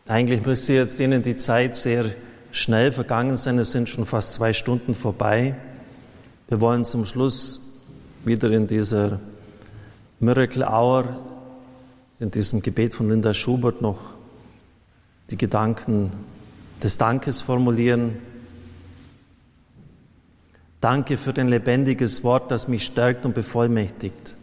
Eigentlich 0.07 0.45
müsste 0.45 0.75
jetzt 0.75 1.01
Ihnen 1.01 1.23
die 1.23 1.37
Zeit 1.37 1.75
sehr 1.75 2.05
schnell 2.53 2.93
vergangen 2.93 3.39
sein. 3.39 3.59
Es 3.59 3.71
sind 3.71 3.89
schon 3.89 4.05
fast 4.05 4.35
zwei 4.35 4.53
Stunden 4.53 4.95
vorbei. 4.95 5.55
Wir 6.49 6.61
wollen 6.61 6.85
zum 6.85 7.07
Schluss 7.07 7.81
wieder 8.23 8.51
in 8.51 8.67
dieser 8.67 9.19
Miracle 10.21 10.63
Hour, 10.63 11.17
in 12.21 12.31
diesem 12.31 12.61
Gebet 12.61 12.95
von 12.95 13.09
Linda 13.09 13.33
Schubert 13.33 13.81
noch 13.81 13.99
die 15.31 15.39
Gedanken 15.39 16.13
des 16.83 16.99
Dankes 16.99 17.41
formulieren. 17.41 18.19
Danke 20.83 21.17
für 21.17 21.33
dein 21.33 21.49
lebendiges 21.49 22.23
Wort, 22.23 22.51
das 22.51 22.69
mich 22.69 22.85
stärkt 22.85 23.25
und 23.25 23.35
bevollmächtigt. 23.35 24.37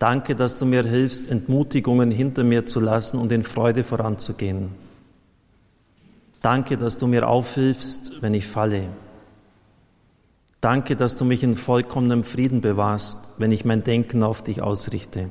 Danke, 0.00 0.34
dass 0.34 0.58
du 0.58 0.64
mir 0.64 0.82
hilfst, 0.82 1.30
Entmutigungen 1.30 2.10
hinter 2.10 2.42
mir 2.42 2.64
zu 2.64 2.80
lassen 2.80 3.18
und 3.18 3.30
in 3.32 3.42
Freude 3.42 3.84
voranzugehen. 3.84 4.70
Danke, 6.40 6.78
dass 6.78 6.96
du 6.96 7.06
mir 7.06 7.28
aufhilfst, 7.28 8.22
wenn 8.22 8.32
ich 8.32 8.46
falle. 8.46 8.88
Danke, 10.62 10.96
dass 10.96 11.18
du 11.18 11.26
mich 11.26 11.42
in 11.42 11.54
vollkommenem 11.54 12.24
Frieden 12.24 12.62
bewahrst, 12.62 13.34
wenn 13.36 13.52
ich 13.52 13.66
mein 13.66 13.84
Denken 13.84 14.22
auf 14.22 14.42
dich 14.42 14.62
ausrichte. 14.62 15.28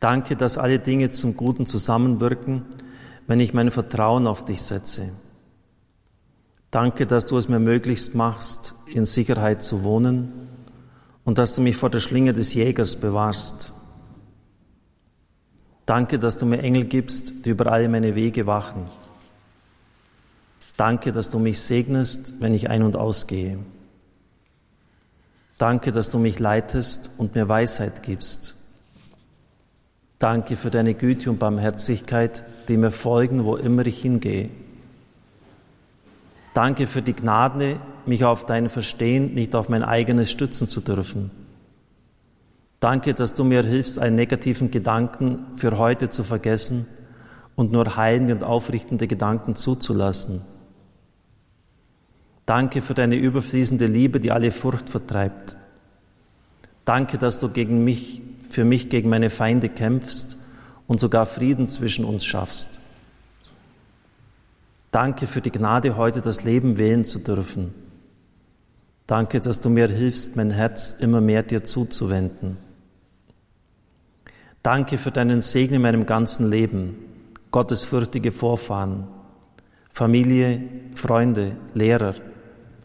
Danke, 0.00 0.36
dass 0.36 0.58
alle 0.58 0.78
Dinge 0.78 1.08
zum 1.08 1.34
Guten 1.34 1.64
zusammenwirken, 1.64 2.66
wenn 3.26 3.40
ich 3.40 3.54
mein 3.54 3.70
Vertrauen 3.70 4.26
auf 4.26 4.44
dich 4.44 4.60
setze. 4.60 5.12
Danke, 6.70 7.06
dass 7.06 7.24
du 7.24 7.38
es 7.38 7.48
mir 7.48 7.58
möglichst 7.58 8.14
machst, 8.14 8.74
in 8.92 9.06
Sicherheit 9.06 9.62
zu 9.62 9.82
wohnen 9.82 10.37
und 11.28 11.36
dass 11.36 11.54
du 11.54 11.60
mich 11.60 11.76
vor 11.76 11.90
der 11.90 12.00
Schlinge 12.00 12.32
des 12.32 12.54
Jägers 12.54 12.96
bewahrst. 12.96 13.74
Danke, 15.84 16.18
dass 16.18 16.38
du 16.38 16.46
mir 16.46 16.62
Engel 16.62 16.84
gibst, 16.86 17.44
die 17.44 17.50
über 17.50 17.70
alle 17.70 17.86
meine 17.90 18.14
Wege 18.14 18.46
wachen. 18.46 18.86
Danke, 20.78 21.12
dass 21.12 21.28
du 21.28 21.38
mich 21.38 21.60
segnest, 21.60 22.40
wenn 22.40 22.54
ich 22.54 22.70
ein- 22.70 22.82
und 22.82 22.96
ausgehe. 22.96 23.58
Danke, 25.58 25.92
dass 25.92 26.08
du 26.08 26.18
mich 26.18 26.38
leitest 26.38 27.10
und 27.18 27.34
mir 27.34 27.46
Weisheit 27.46 28.02
gibst. 28.02 28.56
Danke 30.18 30.56
für 30.56 30.70
deine 30.70 30.94
Güte 30.94 31.28
und 31.28 31.38
Barmherzigkeit, 31.38 32.42
die 32.68 32.78
mir 32.78 32.90
folgen, 32.90 33.44
wo 33.44 33.56
immer 33.56 33.84
ich 33.84 34.00
hingehe. 34.00 34.48
Danke 36.54 36.86
für 36.86 37.02
die 37.02 37.12
Gnade, 37.12 37.78
mich 38.08 38.24
auf 38.24 38.46
dein 38.46 38.68
Verstehen, 38.68 39.34
nicht 39.34 39.54
auf 39.54 39.68
mein 39.68 39.82
eigenes 39.82 40.30
stützen 40.30 40.66
zu 40.66 40.80
dürfen. 40.80 41.30
Danke, 42.80 43.14
dass 43.14 43.34
du 43.34 43.44
mir 43.44 43.62
hilfst, 43.62 43.98
einen 43.98 44.16
negativen 44.16 44.70
Gedanken 44.70 45.46
für 45.56 45.78
heute 45.78 46.10
zu 46.10 46.24
vergessen 46.24 46.86
und 47.56 47.72
nur 47.72 47.96
heilende 47.96 48.34
und 48.34 48.44
aufrichtende 48.44 49.08
Gedanken 49.08 49.56
zuzulassen. 49.56 50.42
Danke 52.46 52.80
für 52.80 52.94
deine 52.94 53.16
überfließende 53.16 53.86
Liebe, 53.86 54.20
die 54.20 54.30
alle 54.30 54.52
Furcht 54.52 54.88
vertreibt. 54.88 55.56
Danke, 56.84 57.18
dass 57.18 57.40
du 57.40 57.50
gegen 57.50 57.84
mich, 57.84 58.22
für 58.48 58.64
mich 58.64 58.88
gegen 58.88 59.10
meine 59.10 59.28
Feinde 59.28 59.68
kämpfst 59.68 60.36
und 60.86 61.00
sogar 61.00 61.26
Frieden 61.26 61.66
zwischen 61.66 62.04
uns 62.04 62.24
schaffst. 62.24 62.80
Danke 64.90 65.26
für 65.26 65.42
die 65.42 65.52
Gnade, 65.52 65.96
heute 65.96 66.22
das 66.22 66.44
Leben 66.44 66.78
wählen 66.78 67.04
zu 67.04 67.18
dürfen. 67.18 67.74
Danke, 69.08 69.40
dass 69.40 69.58
du 69.60 69.70
mir 69.70 69.88
hilfst, 69.88 70.36
mein 70.36 70.50
Herz 70.50 70.92
immer 71.00 71.22
mehr 71.22 71.42
dir 71.42 71.64
zuzuwenden. 71.64 72.58
Danke 74.62 74.98
für 74.98 75.10
deinen 75.10 75.40
Segen 75.40 75.76
in 75.76 75.82
meinem 75.82 76.04
ganzen 76.04 76.50
Leben, 76.50 76.94
gottesfürchtige 77.50 78.32
Vorfahren, 78.32 79.08
Familie, 79.90 80.60
Freunde, 80.94 81.56
Lehrer, 81.72 82.16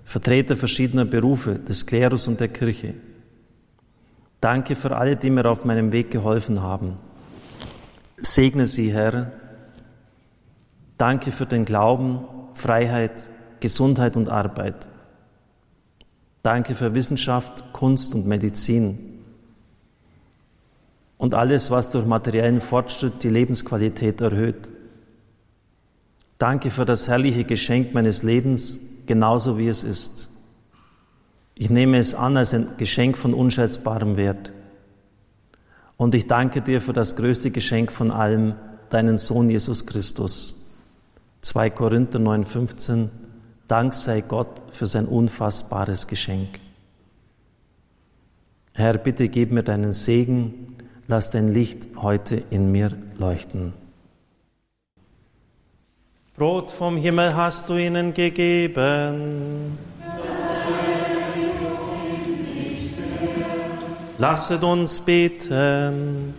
Vertreter 0.06 0.56
verschiedener 0.56 1.04
Berufe, 1.04 1.60
des 1.60 1.86
Klerus 1.86 2.30
und 2.30 2.40
der 2.40 2.48
Kirche. 2.48 2.94
Danke 4.40 4.78
für 4.78 4.96
alle, 4.96 5.18
die 5.18 5.30
mir 5.30 5.46
auf 5.46 5.66
meinem 5.66 5.92
Weg 5.92 6.10
geholfen 6.10 6.62
haben. 6.62 7.00
Segne 8.16 8.66
sie, 8.66 8.94
Herr, 8.94 9.34
Danke 10.98 11.32
für 11.32 11.46
den 11.46 11.66
Glauben, 11.66 12.24
Freiheit, 12.54 13.30
Gesundheit 13.60 14.16
und 14.16 14.30
Arbeit. 14.30 14.88
Danke 16.44 16.76
für 16.76 16.94
Wissenschaft, 16.94 17.72
Kunst 17.72 18.14
und 18.14 18.28
Medizin. 18.28 19.00
Und 21.18 21.36
alles, 21.36 21.72
was 21.72 21.90
durch 21.90 22.06
materiellen 22.06 22.60
Fortschritt 22.60 23.24
die 23.24 23.30
Lebensqualität 23.30 24.20
erhöht. 24.20 24.70
Danke 26.38 26.70
für 26.70 26.84
das 26.84 27.08
herrliche 27.08 27.46
Geschenk 27.46 27.94
meines 27.94 28.24
Lebens, 28.24 28.82
genauso 29.06 29.58
wie 29.58 29.70
es 29.70 29.84
ist. 29.84 30.30
Ich 31.56 31.70
nehme 31.70 31.98
es 31.98 32.14
an 32.14 32.36
als 32.36 32.54
ein 32.54 32.68
Geschenk 32.78 33.18
von 33.18 33.34
unschätzbarem 33.34 34.18
Wert. 34.18 34.52
Und 35.96 36.14
ich 36.14 36.28
danke 36.28 36.62
dir 36.62 36.82
für 36.82 36.92
das 36.92 37.16
größte 37.16 37.52
Geschenk 37.52 37.90
von 37.90 38.12
allem, 38.12 38.56
deinen 38.90 39.18
Sohn 39.18 39.50
Jesus 39.50 39.86
Christus. 39.86 40.76
2 41.40 41.70
Korinther 41.70 42.20
9,15 42.20 43.23
Dank 43.74 43.96
sei 43.96 44.22
Gott 44.22 44.62
für 44.70 44.86
sein 44.86 45.08
unfassbares 45.08 46.06
Geschenk. 46.06 46.60
Herr, 48.74 49.00
bitte 49.00 49.30
gib 49.30 49.52
mir 49.52 49.64
deinen 49.64 49.92
Segen, 49.92 50.78
lass 51.08 51.32
dein 51.32 51.48
Licht 51.48 51.90
heute 51.96 52.44
in 52.52 52.72
mir 52.72 52.90
leuchten. 53.18 53.74
Brot 56.38 56.70
vom 56.70 56.98
Himmel 56.98 57.36
hast 57.36 57.68
du 57.68 57.78
ihnen 57.78 58.14
gegeben. 58.14 59.76
Lasset 64.20 64.64
uns 64.64 65.00
beten. 65.00 66.36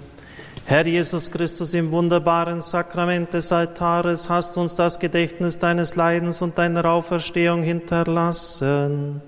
Herr 0.67 0.87
Jesus 0.87 1.31
Christus, 1.31 1.75
im 1.75 1.93
wunderbaren 1.93 2.63
Sakrament 2.63 3.35
des 3.35 3.53
Altares 3.53 4.31
hast 4.31 4.57
uns 4.57 4.75
das 4.75 4.99
Gedächtnis 4.99 5.59
deines 5.59 5.95
Leidens 5.95 6.41
und 6.41 6.57
deiner 6.57 6.87
Auferstehung 6.87 7.63
hinterlassen. 7.63 9.21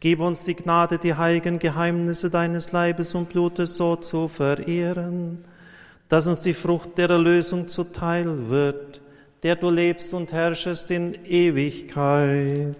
Gib 0.00 0.18
uns 0.18 0.42
die 0.42 0.56
Gnade, 0.56 0.98
die 0.98 1.14
heiligen 1.14 1.60
Geheimnisse 1.60 2.28
deines 2.28 2.72
Leibes 2.72 3.14
und 3.14 3.28
Blutes 3.28 3.76
so 3.76 3.94
zu 3.94 4.26
verehren, 4.26 5.44
dass 6.08 6.26
uns 6.26 6.40
die 6.40 6.54
Frucht 6.54 6.98
der 6.98 7.10
Erlösung 7.10 7.68
zuteil 7.68 8.48
wird, 8.48 9.00
der 9.44 9.54
du 9.54 9.70
lebst 9.70 10.12
und 10.12 10.32
herrschest 10.32 10.90
in 10.90 11.14
Ewigkeit. 11.24 12.76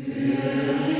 Kyrie. 0.04 0.92